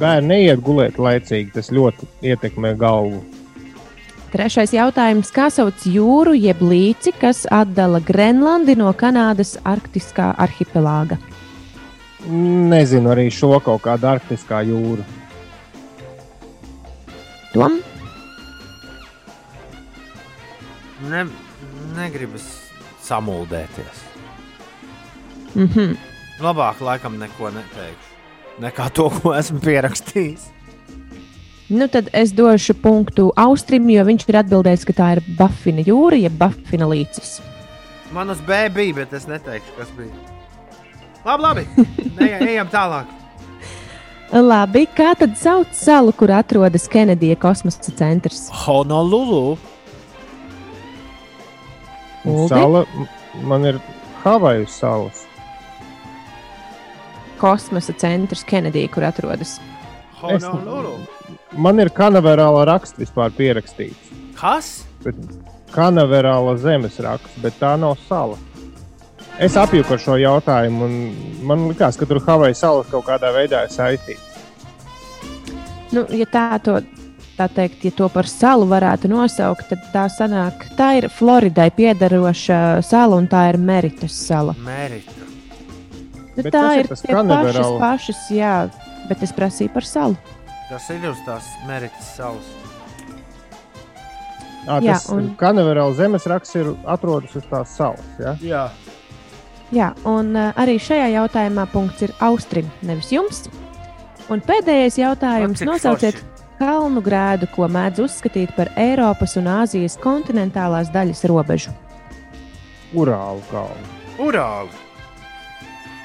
[0.00, 3.22] Bērni neiet gulēt laicīgi, tas ļoti ietekmē galvu.
[4.32, 5.30] trešais jautājums.
[5.34, 11.18] Kā sauc jūru jeb līci, kas atdala Grenlandi no Kanādas arktiskā arhipelāga?
[12.28, 15.06] Nezinu arī šo kaut kādu arktiskā jūru.
[17.54, 17.80] Tom?
[21.08, 21.24] Ne,
[21.96, 22.44] negribas
[23.04, 24.06] samuldēties.
[25.54, 25.96] Mhm.
[26.40, 28.08] Labāk, laikam, neko neteikšu.
[28.60, 30.48] Nekā to, ko esmu pierakstījis.
[31.70, 36.18] Nu, tad es došu punktu Austrim, jo viņš ir atbildējis, ka tā ir Bafina jūra,
[36.18, 37.38] jeb Bafina līcis.
[38.10, 40.10] Man uz B bija, bet es neteikšu, kas bija.
[41.24, 41.66] Labi, labi.
[42.18, 43.08] Ne, ejam tālāk.
[44.34, 48.48] Labi, kā tad sauc salu, kur atrodas Kenedija kosmosa centrs?
[48.64, 49.56] Honolulu.
[52.24, 52.48] Uldi?
[52.48, 52.84] Sala,
[53.42, 53.80] man ir
[54.22, 55.24] Havaju salas.
[57.40, 59.56] Kosmosa centrs Kenedija, kur atrodas.
[60.20, 60.98] Honolulu.
[61.56, 64.12] Man ir kanaverāla raksts vispār pierakstīts.
[64.36, 64.82] Kas?
[65.04, 65.16] Bet
[65.72, 68.36] kanaverāla zemes raksts, bet tā nav sala.
[69.40, 73.64] Es apjuku ar šo jautājumu, un man liekas, ka tur Havaju salas kaut kādā veidā
[73.64, 74.20] ir saistīta.
[75.96, 76.76] Nu, ja tā, to,
[77.40, 82.60] tā teikt, ja to par salu varētu nosaukt, tad tā sanāk, tā ir Floridai piederoša
[82.86, 84.54] sala un tā ir Meritas sala.
[84.64, 85.16] Mērita.
[86.30, 88.54] Nu, Bet tā ir tas pašas, pašas, jā,
[89.08, 90.16] bet es prasīju par salu.
[90.70, 92.52] Tas ir uz tās Meritas salas.
[94.68, 98.04] À, Jā, tas un- kanaverāla zemes raksts ir atrodas uz tās salas.
[98.20, 98.36] Ja?
[98.44, 98.64] Jā.
[99.72, 103.44] Jā, un uh, arī šajā jautājumā punkts ir Austrim, nevis jums.
[104.30, 105.62] Un pēdējais jautājums.
[105.66, 106.20] Nosauciet
[106.60, 111.72] kalnu grēdu, ko mēdz uzskatīt par Eiropas un Āzijas kontinentālās daļas robežu.
[112.92, 113.96] Urālu kalnu.
[114.20, 114.74] Urāli.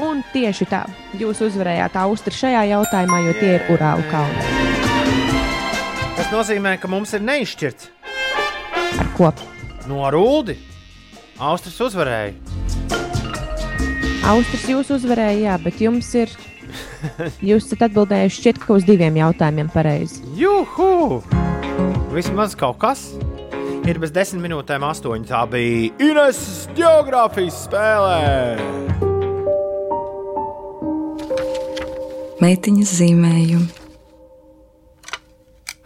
[0.05, 0.83] Un tieši tā,
[1.19, 4.47] jūs uzvarējāt Austri šajā jautājumā, jo tie ir Urālu kalni.
[6.15, 7.91] Tas nozīmē, ka mums ir neizšķirts.
[9.03, 9.31] Ar ko?
[9.89, 10.55] No Rūdi.
[11.35, 12.35] Austrijas uzvarēja.
[14.25, 16.31] Austris jūs uzvarējāt, jā, bet jums ir.
[17.49, 20.23] Jūs esat atbildējuši šķiet, ka uz diviem jautājumiem pareizi.
[20.39, 21.21] Juhu!
[22.15, 23.09] Vismaz kaut kas.
[23.85, 25.29] Ir bez desmit minūtēm astoņi.
[25.29, 26.41] Tā bija Ines
[26.77, 28.95] geogrāfijas spēlē.
[32.45, 33.69] meitiņas zīmējumi,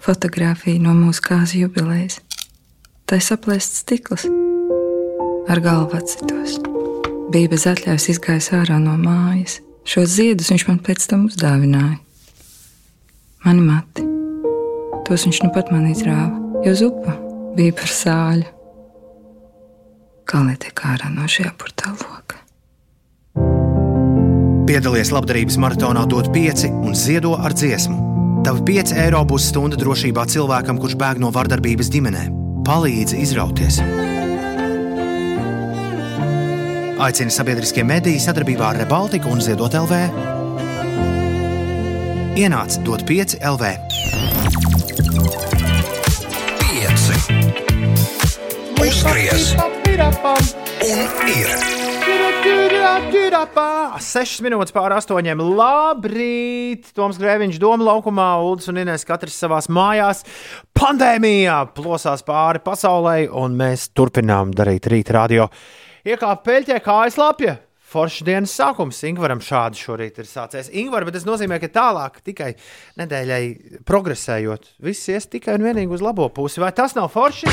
[0.04, 2.20] fotografija no mūsu kāzu jubilejas.
[3.08, 4.26] Tā ir saplēsts stikls
[5.50, 6.58] ar galvu atsitos.
[7.34, 9.60] Bija bez atļaujas izgājis ārā no mājas.
[9.90, 11.96] Šos ziedus viņš man pēc tam uzdāvināja.
[13.42, 14.04] Mani mati.
[15.08, 17.16] Tos viņš nu pat man izrāva, jo zupa
[17.58, 18.46] bija par sāļu.
[20.30, 22.38] Kā lai tiek ārā no šī apurtā loka?
[24.70, 27.98] Piedalies labdarības maratonā, dod 5 un ziedo ar dziesmu.
[28.46, 32.28] Tavi 5 eiro būs stunda drošībā cilvēkam, kurš bēg no vardarbības ģimenē.
[32.70, 33.82] Palīdzi izrauties!
[37.00, 40.00] Aicini sabiedriskie mediji sadarbībā ar Rebaltiku un Ziedot LV.
[42.36, 43.72] Ienāc dot 5 LV.
[46.60, 47.08] 5.
[48.84, 49.56] Uzgriez!
[50.84, 51.56] Un ir!
[54.00, 55.40] 6 minūtes pār 8.
[55.56, 56.92] Labrīt!
[56.92, 60.28] Toms Grēviņš, Doma laukumā, Ulas un Inês katrs savā mājās.
[60.76, 65.48] Pandēmijā plosās pāri pasaulē, un mēs turpinām darīt rīta radio.
[66.10, 67.60] Iekāpa peļķē, kājas lapja.
[67.90, 70.70] Foršs dienas sākums Ingūram šādi šorīt ir sācies.
[70.74, 72.48] Ingūram, bet tas nozīmē, ka tālāk, tikai
[72.98, 73.42] nedēļai
[73.86, 76.62] progresējot, viss ies tikai un vienīgi uz labo pusi.
[76.64, 77.50] Vai tas nav forši?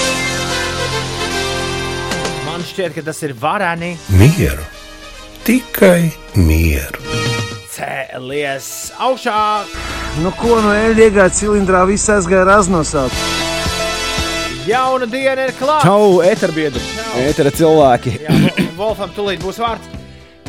[2.46, 3.92] Man šķiet, ka tas ir vareni.
[4.16, 4.64] Mieru!
[5.44, 6.08] Tikai
[6.40, 7.04] mieru!
[7.76, 9.40] Cēlies augšā!
[10.24, 13.45] Nu, ko no eļļa cilindrā viss aizgāja raznosāt?
[14.66, 15.86] Jauna diena ir klāta!
[15.86, 16.80] Čau, eterbiedri!
[17.22, 18.16] Etera cilvēki!
[18.24, 18.34] Jā,
[18.74, 19.86] Wolfam tūlīt būs vārds.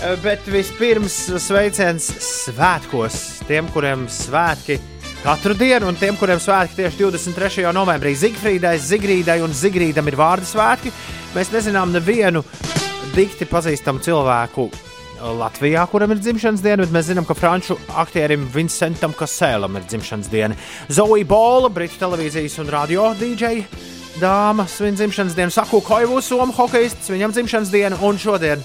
[0.01, 1.13] Eh, Bet vispirms
[1.43, 4.80] sveiciens svētkos tiem, kuriem svētki
[5.22, 7.70] katru dienu, un tiem, kuriem svētki tieši 23.
[7.78, 8.15] novembrī.
[8.18, 10.93] Zigfrīdai, Zigrīdai un Zigrīdam ir vārdu svētki.
[11.38, 12.41] Mēs nezinām nevienu
[13.13, 14.65] dikti pazīstamu cilvēku
[15.38, 20.30] Latvijā, kuram ir dzimšanas diena, bet mēs zinām, ka franču aktierim Vincentam Kasēlam ir dzimšanas
[20.34, 20.57] diena.
[20.89, 23.61] Zoe Bola, Britu televīzijas un radio DJ.
[24.18, 28.63] Dāma svin dzimšanas dienu, Saku Koivu, Somu hokeists, viņam dzimšanas diena un šodien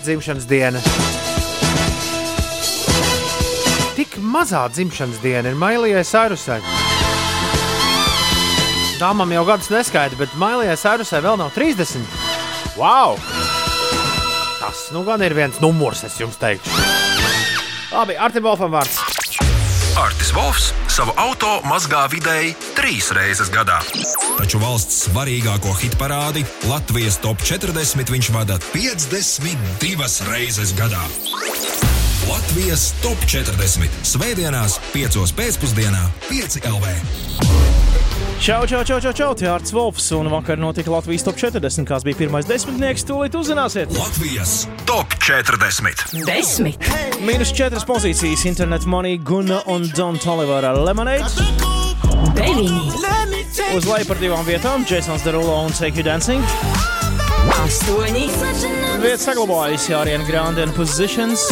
[0.00, 0.80] dzimšanas diena.
[3.98, 6.56] Tik mazā dzimšanas diena ir Mailijai Sairusai.
[8.96, 12.00] Dāmam jau gadus neskaidrs, bet Mailijai Sairusai vēl nav 30.
[12.80, 13.20] Wow!
[14.62, 16.80] Tas nu gan ir viens numurs, es jums teikšu.
[17.92, 19.03] Labi, Artiņš Volfam vārds.
[19.94, 23.76] Artis Volfs savu auto mazgā vidēji trīs reizes gadā.
[24.40, 31.04] Taču valsts svarīgāko hit parādi Latvijas top 40 viņš vada 52 reizes gadā.
[32.26, 34.02] Latvijas top 40.
[34.02, 35.22] Svētdienās, 5.
[35.38, 37.83] pēcpusdienā, 5 LV.
[38.40, 42.04] Čau, čau, čau, čau, čau, te Arts Volfs, un vakar notika Latvijas top 40, kas
[42.04, 43.92] bija pirmais desmitnieks, tūlīt uzzināsiet.
[43.94, 46.24] Latvijas top 40.
[46.26, 46.88] Desmit!
[47.24, 51.24] Mīnus četras pozīcijas- Internet Money, Guna un Don Tolivera Lemonade.
[52.34, 52.82] Deviņi!
[53.76, 56.42] Uz leju par divām vietām- Jasons Derulo un Take You Dancing.
[57.60, 58.26] Astoņi!
[59.00, 61.46] Vietas saglabājas Jāriena Grande and Positions.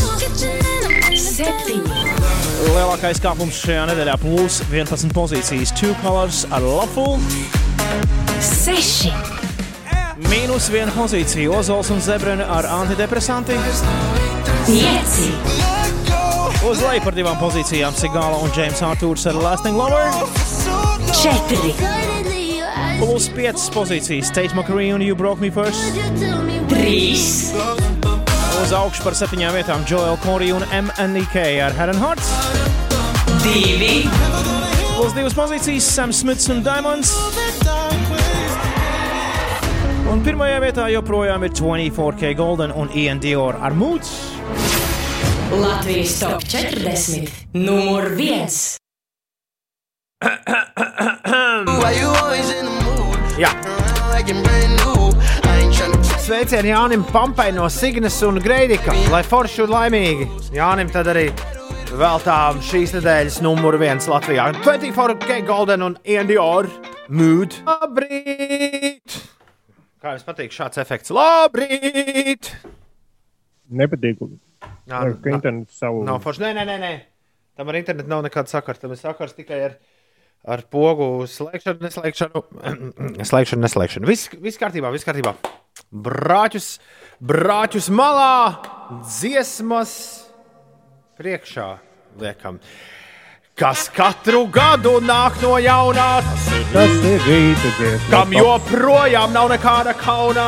[1.12, 2.21] Septiņi!
[2.62, 7.18] Lielākais kāpums šajā nedēļā- plus 11 pozīcijas- Two Colors ar Lawful.
[8.38, 9.10] Seši!
[10.30, 13.58] Mīnus viena pozīcija- Ozols un Zebrena ar antidepresanti.
[14.66, 15.32] Pieci!
[16.62, 20.12] Uz leju par divām pozīcijām- Sigāla un James Arthurs ar Lasting Lover.
[21.10, 21.74] Četri!
[23.00, 25.82] Plus 5 pozīcijas- Tate McCree un You Broke Me First.
[26.68, 27.52] Trīs!
[28.62, 32.28] uz augšu par septiņām vietām Joel Corey un MNK ar Heron Hearts.
[33.42, 34.04] Divi.
[34.94, 37.10] Plus divas pozīcijas Sam Smiths un Diamonds.
[40.12, 44.12] Un pirmajā vietā joprojām ir 24K Golden un Ian Dior ar Moods.
[45.50, 47.32] Latvijas top 40.
[47.58, 48.78] Numur 1.
[56.32, 60.26] Sveicieni Jānim Pampai no Signas un Greidika, lai forši un laimīgi.
[60.56, 61.26] Jānim tad arī
[62.00, 64.46] veltām šīs nedēļas numuru viens Latvijā.
[64.64, 66.70] 24K Golden un Indior
[67.12, 67.58] Mood.
[67.68, 69.18] Labrīt!
[70.00, 71.12] Kā jums patīk šāds efekts?
[71.12, 72.48] Labrīt!
[73.68, 74.24] Nepatīk.
[74.88, 76.00] Jā, Liekas, ka internets savu.
[76.08, 76.46] Nav forši.
[76.46, 76.94] Nē, nē, nē.
[77.60, 78.80] Tam ar internetu nav nekāda sakara.
[78.80, 79.76] Tam ir sakars tikai ar,
[80.48, 82.46] ar pogu slēgšanu, neslēgšanu.
[83.34, 84.08] slēgšanu, neslēgšanu.
[84.08, 85.36] Viss, viss kārtībā, viss kārtībā.
[85.92, 86.78] Brāķus,
[87.20, 88.56] brāķus malā,
[89.04, 89.92] dziesmas
[91.20, 91.68] priekšā
[92.20, 92.58] liekam.
[93.54, 96.22] kas katru gadu nāk no jaunā.
[96.24, 98.08] Tas ir, Tas ir rīta dziesma.
[98.10, 100.46] kam joprojām nav nekāda kaunā.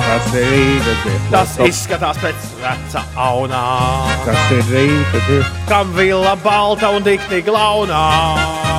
[0.00, 1.30] Tas ir rīta dziesma.
[1.30, 3.62] Tas izskatās pēc veca aunā.
[4.24, 5.68] Tas ir rīta dziesma.
[5.68, 8.02] Kam vila balta un dikti glaunā.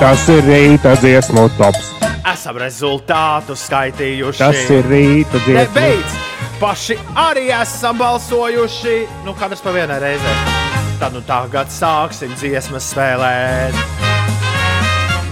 [0.02, 1.91] Tas ir rīta dziesmu tops.
[2.22, 4.38] Esam rezultātu skaitījuši.
[4.38, 5.64] Tas ir rīta dziesma.
[5.64, 6.20] Nebeidz!
[6.62, 8.94] Paši arī esam balsojuši.
[9.26, 10.36] Nu, katrs pa vienai reizei.
[11.00, 13.74] Tad nu tagad sāksim dziesmas spēlēt.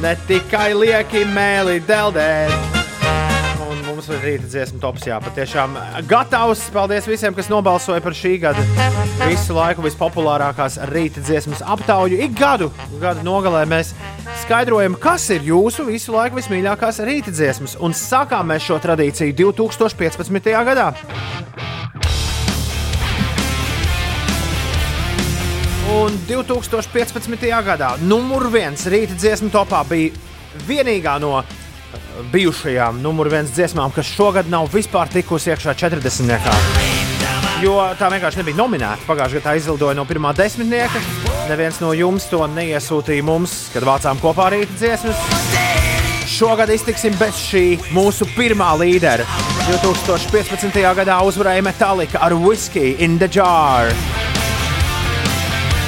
[0.02, 2.79] Ne tikai lieki mēlī deldēt.
[3.70, 5.76] Un mums ir rīta dziesmu tops, jā, patiešām
[6.10, 6.64] gatavs.
[6.74, 8.64] Paldies visiem, kas nobalsoja par šī gada
[9.20, 12.18] visu laiku vispopulārākās rīta dziesmas aptauju.
[12.26, 13.92] Ik gadu, gada nogalē mēs
[14.42, 17.76] skaidrojam, kas ir jūsu visu laiku vismīļākās rīta dziesmas.
[17.78, 20.50] Un sākām mēs šo tradīciju 2015.
[20.66, 20.90] gadā.
[25.94, 27.48] Un 2015.
[27.70, 30.10] gadā numur viens rīta dziesmu topā bija
[30.66, 31.38] vienīgā no
[32.32, 36.28] bijušajām numur viens dziesmām, kas šogad nav vispār tikusi iekšā 40.
[36.28, 36.54] -niekā.
[37.60, 39.04] Jo tā vienkārši nebija nominēta.
[39.06, 41.02] Pagājušajā gadā tā izlidoja no pirmā desmitnieka.
[41.48, 45.16] Neviens no jums to neiesūtīja mums, kad vācām kopā rīta dziesmas.
[46.30, 49.26] Šogad iztiksim bez šī mūsu pirmā līdera.
[49.68, 50.80] 2015.
[51.02, 53.92] gadā uzvarēja Metallica ar Whiskey in the Jar.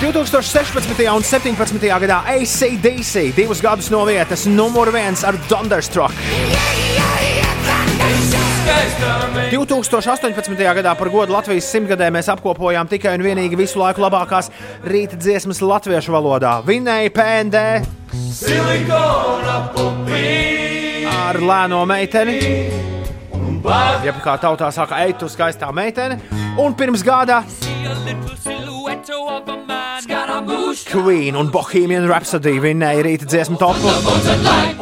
[0.02, 1.14] 2016.
[1.14, 1.78] un 2017.
[2.02, 6.10] gadā ACDC divus gadus no vietas, numur viens ar Thunderstruck.
[9.52, 10.74] 2018.
[10.74, 14.50] gadā par godu Latvijas simtgadē mēs apkopojām tikai un vienīgi visu laiku labākās
[14.82, 16.58] rīta dziesmas latviešu valodā.
[16.66, 17.56] Vinēja PND
[21.14, 22.40] ar lēno meiteni.
[24.02, 26.18] Jeb kā tautā saka, ej, tu skaistā meitene.
[26.58, 27.44] Un pirms gada
[30.92, 33.90] Queen un Bohemian Rhapsody vinnēja rīta dziesmu topu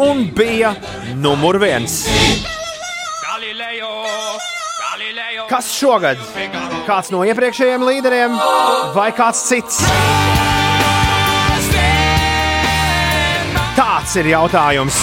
[0.05, 0.75] un bija
[1.19, 2.05] numur viens.
[5.51, 6.21] Kas šogad?
[6.87, 8.37] Kāds no iepriekšējiem līderiem
[8.95, 9.83] vai kāds cits?
[13.79, 15.03] Tāds ir jautājums.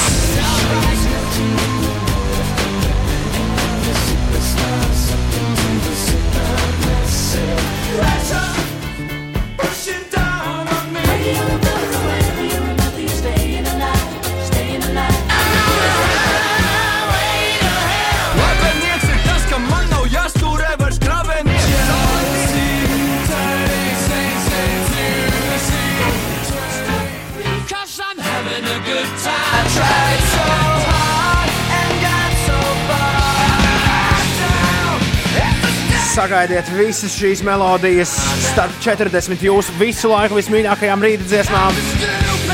[36.17, 38.09] Sagaidiet visas šīs melodijas
[38.47, 41.75] starp 40 jūsu visu laiku vismīļākajām rīta dziesmām.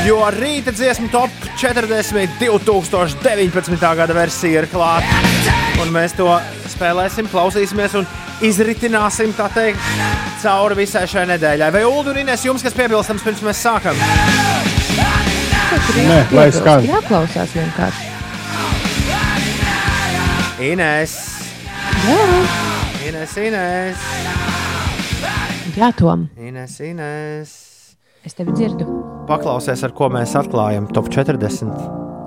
[0.04, 3.86] Jo rīta dziesmu top 40 2019.
[4.02, 5.22] gada versija ir klāta.
[5.80, 6.28] Un mēs to
[6.74, 8.10] spēlēsim, klausīsimies un
[8.44, 9.80] izritināsim tā teikt
[10.44, 11.72] cauri visai šai nedēļai.
[11.72, 13.96] Vai Ulu un Inês jums kas piebilstams pirms mēs sākam?
[16.04, 16.84] Nē, lai skan.
[16.92, 18.12] Jāklausās vienkārši.
[20.74, 21.16] Inês,
[22.04, 22.73] Jā,
[23.14, 23.98] Inês, Inês,
[25.78, 27.50] Jā Tom, Inês, Inês.
[28.26, 28.88] es tevi dzirdu.
[29.28, 31.70] Paklausies, ar ko mēs atklājam top 40.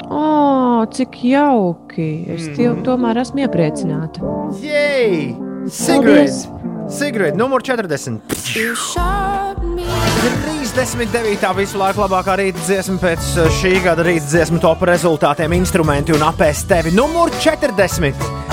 [0.07, 2.07] O, cik jauki!
[2.30, 2.84] Es mm.
[2.87, 4.22] tomēr esmu iepriecināta.
[4.62, 5.34] Jej!
[5.66, 6.30] Sigrid!
[6.87, 8.22] Sigrid, numur 40.
[10.76, 11.55] 39.
[11.59, 16.22] visu laiku labākā rīta dziesma pēc uh, šī gada rīta dziesmu top rezultātiem, instrumenti un
[16.30, 16.95] apēst tevi.
[16.95, 18.46] Numur 40.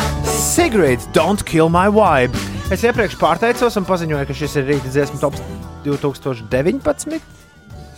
[0.43, 2.35] Sigrid, don't kill my vibe.
[2.73, 5.39] Es iepriekš pārteicos un paziņoju, ka šis ir rīta dziesmu tops
[5.85, 7.15] 2019.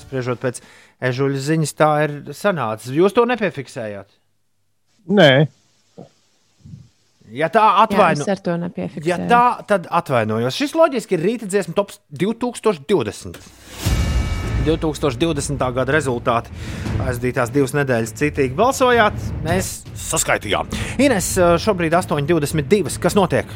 [0.03, 0.61] Spriežot pēc
[1.09, 2.93] ežuļa ziņas, tā ir sanācis.
[2.93, 4.13] Jūs to nepiefiksējāt.
[5.09, 5.31] Nē,
[7.33, 9.09] Ja tā Jā, atvaino, ar to nepiefiksēju.
[9.09, 10.53] ja tā, tad atvainojos.
[10.53, 13.41] Šis loģiski ir rīta dziesmu tops 2020.
[14.65, 15.61] 2020.
[15.77, 16.53] gada rezultāti.
[17.05, 20.73] Aizdītās divas nedēļas citīgi balsojāt, mēs saskaitījām.
[21.05, 22.99] Ines, šobrīd 8,22.
[23.01, 23.49] Kas notiek?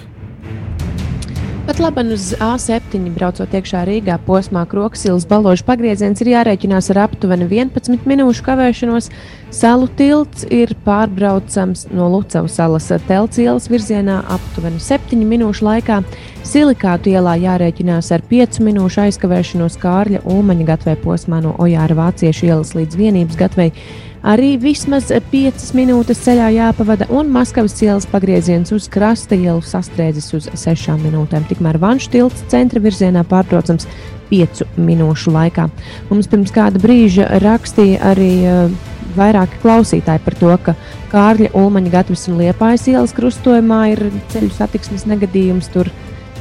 [1.69, 7.45] Pat labi, uz A7 braucot iekšā Rīgā posmā Kroksilas balāžu pagrieziens ir jārēķinās ar aptuveni
[7.45, 9.11] 11 minūšu kavēšanos.
[9.53, 16.01] Salu tilts ir pārbraucams no Lucavas salas telts ielas virzienā aptuveni 7 minūšu laikā.
[16.41, 22.73] Silikātu ielā jārēķinās ar 5 minūšu aizkavēšanos Kārļa Ulmaņa gatvē posmā no Ojāra Vāciešu ielas
[22.73, 23.75] līdz vienības gatvei.
[24.19, 30.49] Arī vismaz 5 minūtes ceļā jāpavada, un Maskavas ielas pagrieziens uz krasta ielu sastrēdzis uz
[30.59, 31.45] 6 minūtēm.
[31.47, 33.87] Tikmēr Vanšu tilts centra virzienā pārtraucams
[34.29, 35.69] 5 minūšu laikā.
[36.11, 38.73] Mums pirms kāda brīža rakstīja arī uh,
[39.15, 40.75] vairāki klausītāji par to, ka
[41.13, 44.03] Kārļa, Ulmaņa, Gatavas un Liepājas ielas krustojumā ir
[44.33, 45.71] ceļu satiksmes negadījums.
[45.73, 45.89] Tur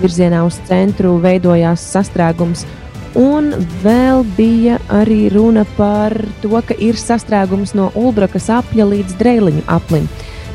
[0.03, 2.67] virzienā uz centru veidojās sastrēgums.
[3.19, 3.51] Un
[3.83, 10.07] vēl bija arī runa par to, ka ir sastrēgums no Ulbrakas apļa līdz Dreiliņu aplim.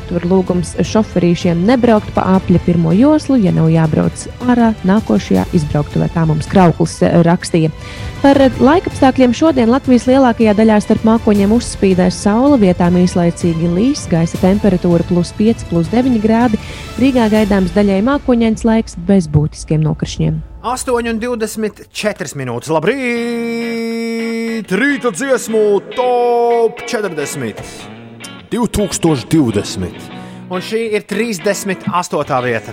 [0.08, 6.26] Tur lūgums šoferīšiem nebraukt pa apļa pirmo joslu, ja nav jābrauc ārā nākošajā izbrauktuvē, kā
[6.28, 7.72] mums Krauklis eh, rakstīja.
[8.20, 15.04] Par laikapstākļiem šodien Latvijas lielākajā daļā starp mākoņiem uzspīdēs saule, vietām īslaicīgi līs, gaisa temperatūra
[15.08, 16.60] plus 5, plus 9 grādi.
[17.00, 20.53] Rīgā gaidāms daļai mākoņains laiks bez būtiskiem nokrišņiem.
[20.64, 22.70] 8,24 minūtes.
[22.72, 24.64] Labrīt!
[24.72, 25.60] Rīta dziesmu
[25.92, 27.60] top 40!
[28.48, 30.08] 2020.
[30.48, 32.40] Un šī ir 38.
[32.46, 32.72] vieta.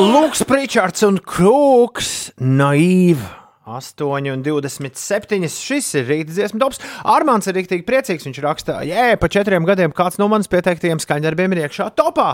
[0.00, 3.22] Lūks, Pričards un Krūks, naīvi.
[3.70, 5.46] 8, un 27.
[5.46, 6.80] Šis ir rīta dziesmu tops.
[7.06, 8.26] Armāns ir rīktīgi priecīgs.
[8.26, 12.32] Viņš raksta, jē, pa četriem gadiem kāds no manis pieteiktajiem skaņdarbiem ir iekšā topā.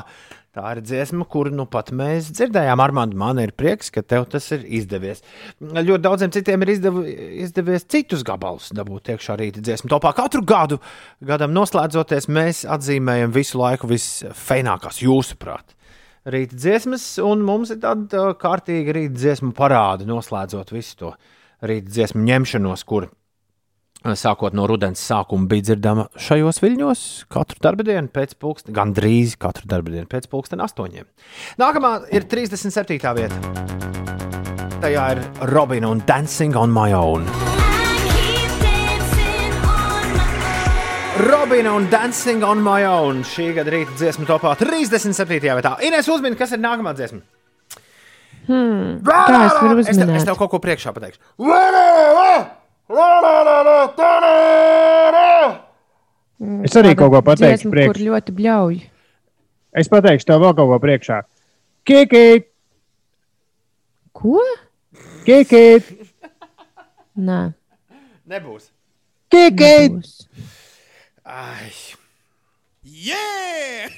[0.56, 2.80] Tā ir dziesma, kuru nu pat mēs dzirdējām.
[2.80, 5.20] Armand, man ir prieks, ka tev tas ir izdevies.
[5.60, 6.96] Ļoti daudziem citiem ir izdev,
[7.44, 10.14] izdevies citus gabalus dabūt iekšā rīta dziesmu topā.
[10.16, 10.78] Katru gadu,
[11.28, 15.76] gadam noslēdzoties, mēs atzīmējam visu laiku visfeinākās, jūsuprāt,
[16.32, 21.12] rīta dziesmas, un mums ir tāda kārtīga rīta dziesmu parāda, noslēdzot visu to
[21.68, 23.10] rīta dziesmu ņemšanos, kur
[24.14, 27.00] sākot no rudens sākuma, bija dzirdama šajos viļņos
[27.32, 31.08] katru dienu pēc pulksten, gandrīz katru dienu pēc pulksten astoņiem.
[31.58, 33.00] Nākamā ir 37.
[33.16, 33.40] vieta.
[34.80, 37.24] Tajā ir Robina un Dancing on My Own.
[41.26, 45.40] Robina un Dancing on My Own šī gada rīta dziesmu topā 37.
[45.40, 45.72] vietā.
[45.82, 47.22] Ines uzmini, kas ir nākamā dziesma.
[48.46, 50.20] Hmm, kā es varu Es, te, uzminēt?
[50.20, 51.18] es tev kaut ko priekšā pateikšu.
[56.66, 57.88] Es arī kaut ko pateikšu Dziesma, priekš.
[57.92, 58.76] kur ļoti bļauj.
[59.76, 61.18] Es pateikšu tev vēl kaut ko priekšā.
[61.86, 62.46] Kikīt,
[64.16, 64.40] Ko?
[65.26, 65.82] kikīt,
[67.16, 67.40] Nē,
[68.28, 68.70] Nebūs.
[69.32, 70.06] kikīt.
[71.24, 71.72] Ai.
[72.84, 73.88] Yeah!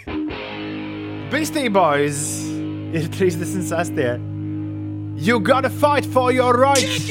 [1.31, 2.43] Beastie Boys
[2.95, 4.19] ir 36.
[5.19, 7.11] You gotta fight for your rights!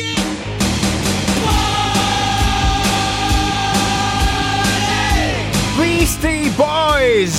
[5.77, 7.35] Beastie Boys!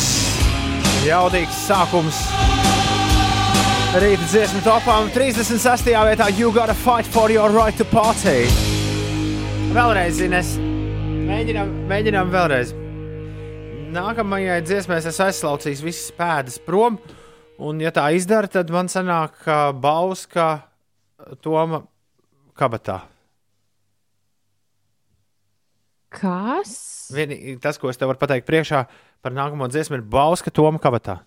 [1.03, 2.21] Jaudīgs sākums.
[3.99, 5.91] Rīta dziesmu topām 36.
[5.91, 8.47] vietā You gotta fight for your right to party.
[9.75, 10.55] Vēlreiz, Ines.
[11.27, 12.73] Mēģinām, mēģinām vēlreiz.
[13.99, 17.03] Nākamajai dziesmai es aizslaucīšu visas pēdas prom.
[17.59, 20.51] Un, ja tā izdara, tad man sanāk, ka Bauska
[21.43, 21.83] Toma
[22.55, 23.03] kabatā.
[26.13, 26.73] Kas?
[27.15, 28.83] Vienīgi tas, ko es tev varu pateikt priekšā
[29.25, 31.19] par nākamo dziesmu, ir Bauska Toma kabatā.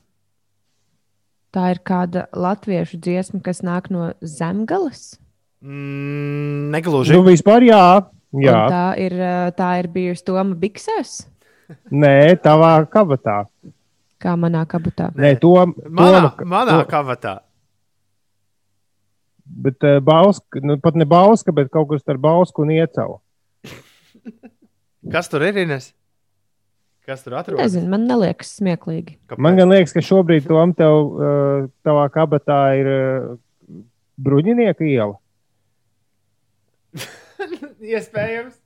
[1.52, 5.18] Tā ir kāda latviešu dziesma, kas nāk no zemgales.
[5.62, 7.12] Mm, negluži.
[7.14, 7.82] Nu, vispār jā.
[8.40, 8.56] jā.
[8.56, 9.16] Un Tā ir,
[9.60, 11.18] tā ir bijusi Toma Biksēs,
[12.04, 13.42] Nē, tavā kabatā.
[14.22, 15.10] kā manā kabutā.
[15.18, 15.52] Nē, to
[15.90, 17.40] Manā, to- manā to- kabatā.
[19.52, 23.18] Bet uh, Bauska, nu, pat ne Bauska, bet kaut kas starp Bausku un Iecavu.
[25.10, 25.58] Kas tur ir?
[25.58, 25.92] Ines?
[27.08, 27.64] Kas tur atrodas?
[27.66, 29.18] Nezinu, man neliekas smieklīgi.
[29.42, 33.34] Man gan liekas, ka šobrīd tom tev, uh, tavā kabatā ir uh,
[34.22, 35.18] bruņinieka iela.
[37.96, 38.60] Iespējams.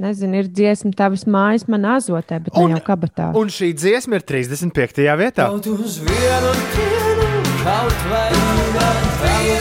[0.00, 3.32] Nezinu, ir dziesma tavas mājas, man azotē, bet ne jau kabatā.
[3.36, 5.02] Un šī dziesma ir 35.
[5.20, 5.50] vietā.
[5.50, 7.28] Kaut uz vienu dienu,
[7.66, 8.30] kaut vai
[8.78, 9.59] tavas mājas.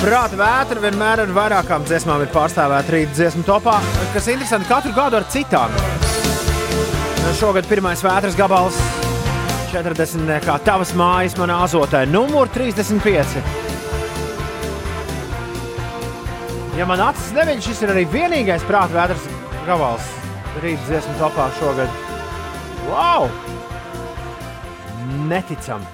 [0.00, 3.74] Prāta vētra vienmēr ar vairākām dziesmām ir pārstāvēta rīta dziesmu topā,
[4.14, 5.74] kas ir interesanti katru gadu ar citām.
[7.36, 8.78] Šogad pirmais vētras gabals
[9.74, 10.32] 40.
[10.46, 13.42] kā tavas mājas manā azotē, numur 35.
[16.80, 19.28] Ja man acis neviņ, šis ir arī vienīgais prāta vētras
[19.68, 20.08] gabals
[20.64, 22.00] rīta dziesmu topā šogad.
[22.88, 23.28] Wow!
[25.28, 25.84] Neticami!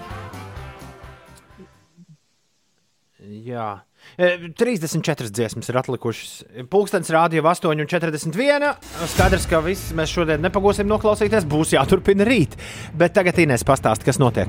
[3.50, 3.85] Jā.
[4.16, 6.34] E, 34 dziesmas ir atlikušas.
[6.72, 8.72] Pūkstens rāda jau 8,41.
[9.12, 11.48] Skaidrs, ka viss mēs šodien nepagūsim noklausīties.
[11.48, 12.56] Būs jāturpina rīt.
[12.96, 14.48] Bet tagad Inês pastāst, kas notiek.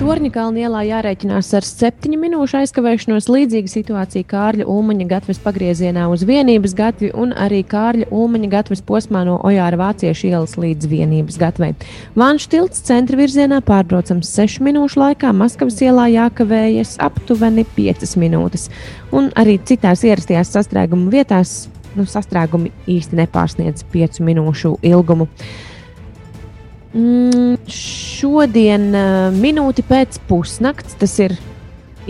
[0.00, 3.26] Torņakalna ielā jārēķinās ar 7 minūšu aizkavēšanos.
[3.32, 9.22] Līdzīga situācija Kārļa Ulmaņa gatavas pagriezienā uz vienības gatvi un arī Kārļa Ulmaņa gatavas posmā
[9.28, 11.72] no Ojāra Vāciešu ielas līdz vienības gatvei.
[12.18, 18.70] Vanšu tilts centra virzienā pārbraucams 6 minūšu laikā, Maskavas ielā jākavējas aptuveni 5 minūtes.
[19.12, 21.66] Un arī citās ierastajās sastrēguma vietās
[21.96, 25.28] nu, sastrēgumi īsti nepārsniedz 5 minūšu ilgumu.
[26.92, 31.38] Mm, šodien, uh, minūti pēc pusnakts, tas ir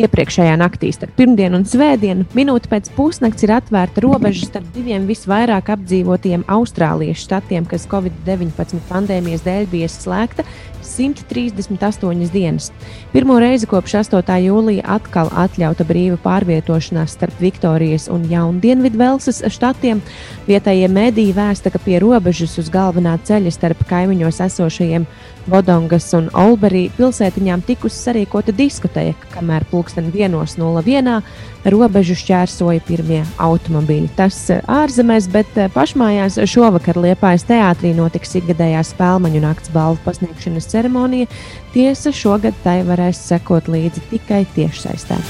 [0.01, 5.69] iepriekšējā naktī, starp pirmdienu un svētdienu, minūte pēc pusnakts ir atvērta robeža starp diviem visvairāk
[5.75, 10.47] apdzīvotiem Austrālijas štatiem, kas Covid-19 pandēmijas dēļ bija slēgta
[10.93, 12.70] 138 dienas.
[13.12, 14.36] Pirmo reizi kopš 8.
[14.47, 20.02] jūlija atkal atļauta brīva pārvietošanās starp Viktorijas un Jaundienvidvelsas štatiem.
[20.47, 25.09] Vietējie mediji vēsta, ka pie robežas uz galvenā ceļa starp kaimiņos esošajiem
[25.43, 31.16] Bodongas un Olberī pilsētiņām tikusi sarīkota diskoteka, kamēr pulksten 1.01.
[31.65, 34.11] robežu šķērsoja pirmie automobīļi.
[34.19, 40.71] Tas eh, ārzemēs, bet eh, pašmājās šovakar Liepājas teātrī notiks ikgadējā spēļu nakts balvu pasniegšanas
[40.73, 41.31] ceremonija.
[41.75, 45.21] Tiesa šogad tai varēs sekot līdzi tikai tiešsaistē.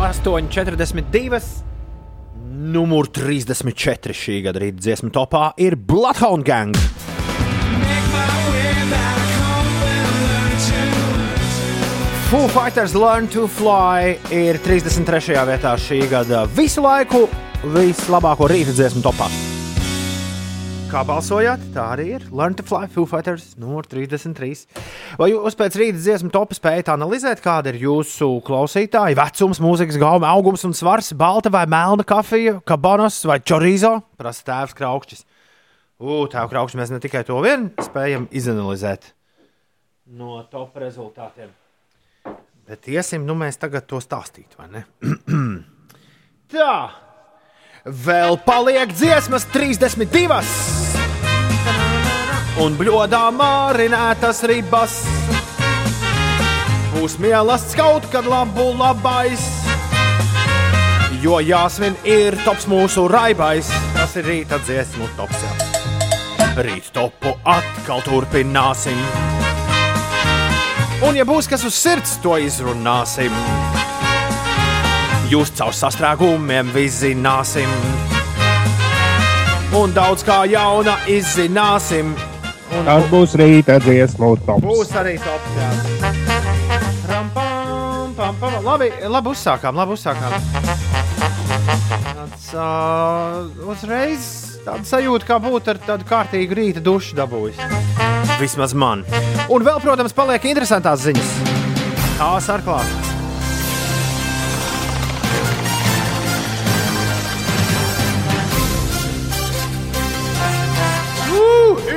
[0.00, 1.40] 8,42.
[2.70, 7.09] Numur 34 šī gada rīta dziesmu topā ir Bloodhound Gang.
[12.30, 15.34] Foo Fighters Learn to Fly ir 33.
[15.48, 17.24] vietā šī gada visu laiku
[17.74, 19.26] vislabāko rīta dziesmu topā.
[20.92, 22.28] Kā balsojāt, tā arī ir.
[22.30, 24.62] Learn to Fly, Foo Fighters, numur 33.
[25.18, 30.30] Vai jūs pēc rīta dziesmu topa spējat analizēt, kāda ir jūsu klausītāja vecums, mūzikas gauma,
[30.30, 33.96] augums un svars, balta vai melna kafija, kabanos vai chorizo?
[34.22, 35.26] Prasa tēvs Kraukšķis.
[35.98, 39.16] Ugh, tēvs Kraukšķis, mēs ne tikai to vien spējam izanalizēt
[40.10, 41.50] no top rezultātiem.
[42.70, 44.84] Bet iesim, nu mēs tagad to stāstīt, vai ne?
[46.54, 46.74] Tā,
[47.82, 50.36] vēl paliek dziesmas 32.
[52.62, 55.00] Un bļodā mārinētas ribas.
[56.94, 59.48] Būs mielasts kaut kad labu labais.
[61.24, 63.66] Jo jāsvin ir tops mūsu raibais.
[63.98, 65.42] Tas ir rīta dziesmu tops.
[65.42, 66.54] Jā.
[66.62, 69.02] Rīt topu atkal turpināsim.
[71.00, 73.32] Un, ja būs kas uz sirds, to izrunāsim.
[75.30, 77.70] Jūs caur sastrēgumiem vizzināsim.
[79.78, 82.12] Un daudz kā jauna izzināsim.
[82.76, 84.64] Un Tas būs rīta dziesmu tops.
[84.66, 85.56] būs arī tops.
[85.56, 85.70] Jā.
[87.10, 88.58] Ram, pam, pam, pam.
[88.66, 90.36] Labi, labi uzsākām, labi uzsākām.
[92.10, 94.28] Tāds, uh, uzreiz
[94.66, 97.58] tāda sajūta, kā būtu ar tādu kārtīgu rīta dušu dabūjis.
[98.40, 99.04] Vismaz man.
[99.52, 101.32] Un vēl, protams, paliek interesantās ziņas.
[102.16, 103.08] Tās ar klāstu.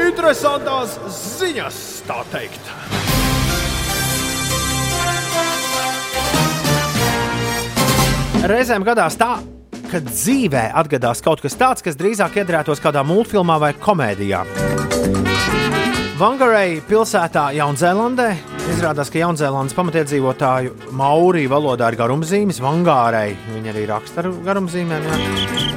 [0.03, 0.97] Interesantās
[1.39, 2.69] ziņas, tā teikt.
[8.43, 9.37] Reizēm gadās tā,
[9.87, 14.43] ka dzīvē atgadās kaut kas tāds, kas drīzāk iedarētos kādā multfilmā vai komēdijā.
[16.23, 18.29] Vangarei pilsētā Jaunzēlandē
[18.71, 23.33] izrādās, ka Jaunzēlandes pamatiedzīvotāju maurī valodā ir garumzīmes, Vangārei.
[23.51, 25.03] Viņi arī raksta ar garumzīmēm.
[25.03, 25.17] jā.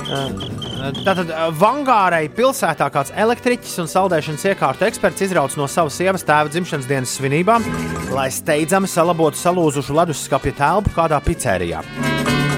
[0.07, 6.23] Eh, Tātad eh, Vangārei pilsētā kāds elektriķis un saldēšanas iekārtu eksperts izrauc no savas sievas
[6.23, 7.67] tēva dzimšanas dienas svinībām,
[8.15, 11.83] lai steidzami salabotu salūzušu leduskapja telpu kādā pizzērijā.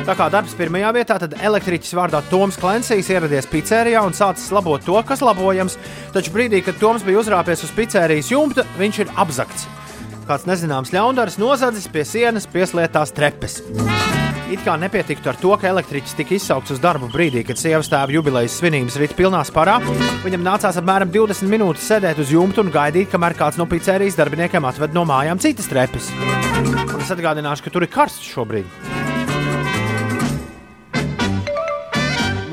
[0.08, 4.80] Tā kā darbs pirmajā vietā, tad elektriķis vārdā Toms Klensijs ieradies pizzērijā un sācis labot
[4.80, 5.74] to, kas labojams.
[6.14, 9.66] Taču brīdī, kad Toms bija uzrāpies uz pizzērijas jumta, viņš ir apzakts.
[10.24, 13.58] Kāds nezināms ļaundaris nozadzis pie sienas pieslietās trepes.
[14.48, 18.08] It kā nepietiktu ar to, ka elektriķis tika izsaukts uz darbu brīdī, kad sievas tēva
[18.16, 19.76] jubilejas svinības rīt pilnā sparā.
[20.24, 24.72] Viņam nācās apmēram 20 minūtes sēdēt uz jumta un gaidīt, kamēr kāds no pizzerijas darbiniekiem
[24.72, 26.08] atved no mājām citas trepes.
[26.64, 29.07] Un es atgādināšu, ka tur ir karsts šobrīd.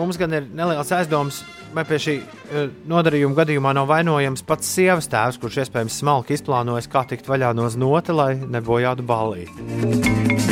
[0.06, 1.40] Mums gan ir neliels aizdoms,
[1.74, 6.86] vai pie šī eh, nodarījuma gadījumā nav vainojams pats sievas tēvs, kurš iespējams smalki izplānojis,
[6.94, 9.66] kā tikt vaļā no znota, lai nebojātu ballīti.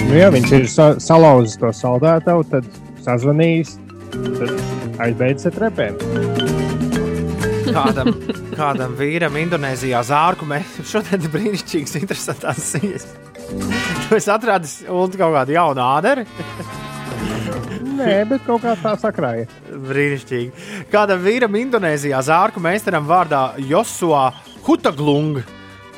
[0.08, 2.66] Nu, ja viņš ir sa salauzis to saldētavu, tad
[3.06, 3.76] sazvanījis,
[4.40, 6.02] tad aizbeidzis ar trepēm.
[7.74, 8.10] Kādam,
[8.58, 13.06] kādam vīram Indonēzijā zārku mēs šodien ir brīnišķīgs, interesants ziņas.
[14.08, 16.26] Tu esi atradis Ulu, kaut kādu jaunu āderi.
[17.94, 19.48] Nē, bet kaut kā tā sakrāja.
[19.70, 20.70] Brīnišķīgi.
[20.94, 24.32] Kādam vīram Indonēzijā zārku meistaram vārdā Josua
[24.66, 25.44] Hutaglung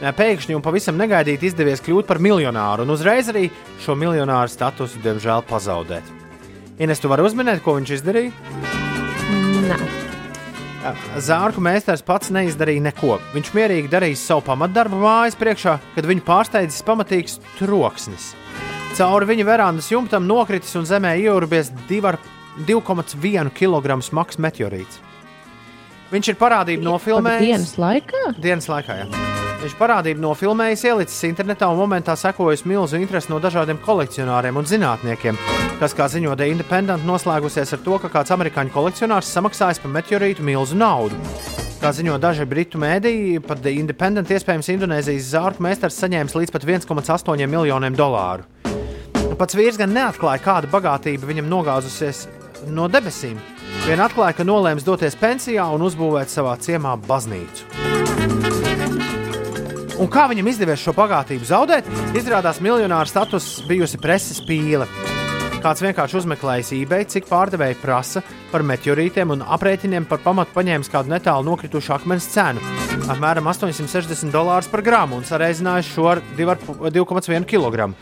[0.01, 3.47] pēkšņi un pavisam negaidīti izdevies kļūt par miljonāru, un uzreiz arī
[3.85, 6.03] šo miljonāru statusu, diemžēl, pazaudēt.
[6.79, 8.33] Ines, tu vari uzminēt, ko viņš izdarīja?
[9.69, 9.77] Nē.
[11.17, 13.15] Zārku meistars pats neizdarīja neko.
[13.33, 18.33] Viņš mierīgi darīja savu pamatdarbu mājas priekšā, kad viņu pārsteidzis pamatīgs troksnis.
[18.95, 25.01] Cauri viņa verandas jumtam nokritis un zemē ieurbies 2,1 kg smags meteorīts.
[26.13, 27.43] Viņš ir parādību nofilmējis.
[27.43, 28.21] Dienas laikā?
[28.39, 29.25] Dienas laikā, jā.
[29.65, 35.43] Viņš parādību nofilmējis, ielicis internetā un momentā sekojas milzu interesi no dažādiem kolekcionāriem un zinātniekiem,
[35.81, 40.45] kas, kā ziņo The Independent, noslēgusies ar to, ka kāds amerikāņu kolekcionārs samaksājis par meteorītu
[40.45, 41.19] milzu naudu.
[41.83, 46.71] Kā ziņo daži britu mēdīji, pat The Independent iespējams Indonēzijas zārku meistars saņēmis līdz pat
[46.77, 48.54] 1,8 miljoniem dolāru.
[49.35, 52.21] Pats vīrs gan neatklāja, kāda bagātība viņam nogāzusies
[52.71, 53.35] no debesīm.
[53.83, 57.67] Vien atklāja, ka nolēms doties pensijā un uzbūvēt savā ciemā baznīcu.
[59.99, 61.87] Un kā viņam izdevies šo bagātību zaudēt?
[62.15, 64.87] Izrādās, miljonāra status bijusi preses pīle.
[65.63, 71.11] Kāds vienkārši uzmeklējis eBay, cik pārdevēji prasa par meteorītiem un aprēķiniem par pamatu paņēmis kādu
[71.11, 72.63] netālu nokritušu akmens cenu-
[73.11, 77.95] apmēram 860 dolārus par gramu un sareizinājis šo ar 2,1 kg.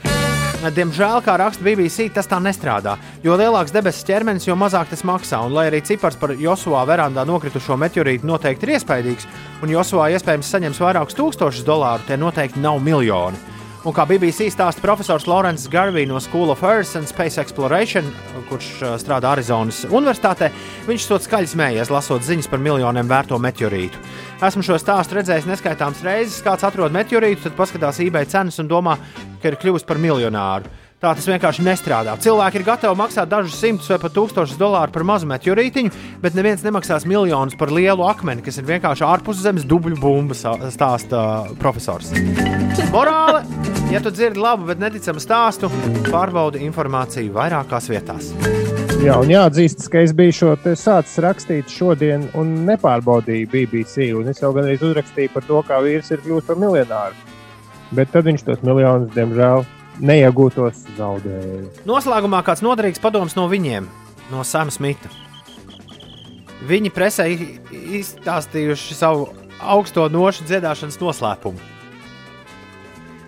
[0.63, 2.93] Diemžēl, kā raksta BBC, tas tā nestrādā.
[3.23, 5.41] Jo lielāks debesu ķermenis, jo mazāk tas maksā.
[5.43, 9.27] Un, lai arī cipars par Josovā verandā nokritušo meteorītu noteikti ir iespaidīgs,
[9.59, 13.52] un Josovā iespējams saņems vairākus tūkstošus dolāru, tie noteikti nav miljoni.
[13.83, 18.05] Un kā BBC stāsta profesors Lorence Garvey no School of Earth and Space Exploration,
[18.47, 20.47] kurš uh, strādā Arizonas Universitātē,
[20.87, 23.99] viņš to skaļi smējies, lasot ziņas par miljoniem vērto meteorītu.
[24.39, 26.39] Esmu šo stāstu redzējis neskaitāmas reizes.
[26.45, 28.95] Kāds atrod meteorītu, tad paskatās eBay cenas un domā,
[29.43, 30.71] ka ir kļuvis par miljonāru.
[31.03, 32.15] Tā tas vienkārši nestrādā.
[32.23, 35.91] Cilvēki ir gatavi maksāt dažus simtus vai pat tūkstošus dolāru par mazu meteorītiņu,
[36.23, 40.39] bet neviens nemaksās miljonus par lielu akmeni, kas ir vienkārši ārpus zemes dubļu bumba,
[40.71, 41.27] stāsta
[41.59, 42.15] profesors.
[42.95, 43.72] Morāle!
[43.93, 45.67] Ja tu dzirdi labu, bet neticamu stāstu,
[46.07, 48.31] pārbaudi informāciju vairākās vietās.
[49.03, 54.07] Jā, un jāatzīst, ka es biju šo te sācis rakstīt šodien un nepārbaudīju BBC.
[54.17, 57.37] Un es jau gandrīz uzrakstīju par to, kā vīrs ir kļuvis par miljonāru.
[57.93, 59.61] Bet tad viņš tos miljonus, diemžēl,
[60.01, 61.61] neiegūtos zaudēja.
[61.85, 63.91] Noslēgumā kāds noderīgs padoms no viņiem,
[64.33, 65.13] no Sama Smita.
[66.65, 67.29] Viņi presē
[67.99, 69.29] izstāstījuši savu
[69.61, 71.72] augsto nošu dziedāšanas noslēpumu.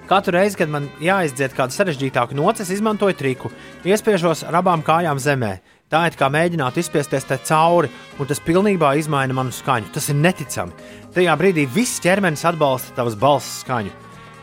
[0.05, 3.49] Katru reizi, kad man jāizdzied kāda sarežģītāka nots, es izmantoju triku.
[3.89, 5.55] Iespiežos ar abām kājām zemē.
[5.89, 7.89] Tā ir kā mēģināt izspiesties te cauri,
[8.21, 9.89] un tas pilnībā izmaina manu skaņu.
[9.95, 10.73] Tas ir neticami.
[11.15, 13.93] Tajā brīdī viss ķermenis atbalsta tavas balss skaņu.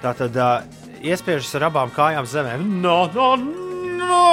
[0.02, 0.66] Tā tad uh,
[0.98, 2.58] iespiežas ar abām kājām zemē.
[2.82, 3.36] No, no,
[4.00, 4.26] no!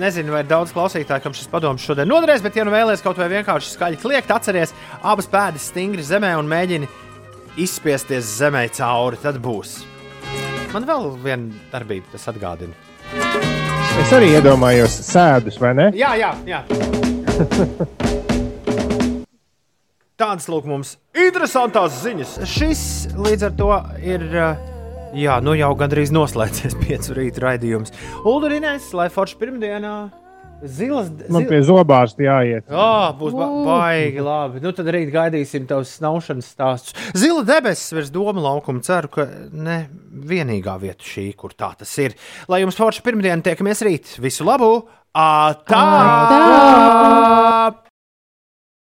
[0.00, 3.28] Nezinu, vai daudz klausītāju, kam šis padoms šodien noderēs, bet, ja nu vēlaties kaut vai
[3.32, 4.72] vienkārši skaļi kliegt, atcerieties,
[5.02, 6.88] abas pēdas stingri zemē un mēģini
[7.64, 9.20] izspiesties zemē cauri.
[9.22, 9.80] Tad būs.
[10.70, 12.74] Man vēl viena darbība, tas atgādina.
[14.00, 15.90] Es arī iedomājos sēdus, vai ne?
[15.98, 16.60] Jā, jā, jā.
[20.20, 22.34] Tādas lūk mums interesantas ziņas.
[22.48, 22.82] Šis
[23.16, 23.70] līdz ar to
[24.04, 24.26] ir.
[25.16, 27.90] Jā, nu jau gandrīz noslēdzies piecu rīta raidījums.
[28.28, 29.94] Ulriņš, lai forši pirmdienā.
[30.60, 32.66] Zilas, Man pie zobārsta jāiet.
[32.68, 34.60] Jā, būs ba baigi labi.
[34.64, 36.96] Nu, tad rīt gaidīsim tavus snaušanas stāstus.
[37.16, 38.84] Zila debesis virs doma laukuma.
[38.84, 39.82] Ceru, ka ne
[40.30, 42.16] vienīgā vieta šī, kur tā tas ir.
[42.52, 44.16] Lai jums forši pirmdiena tiekamies rīt.
[44.20, 44.74] Visu labu!
[45.16, 45.84] Ā, tā!
[46.30, 47.89] Tā!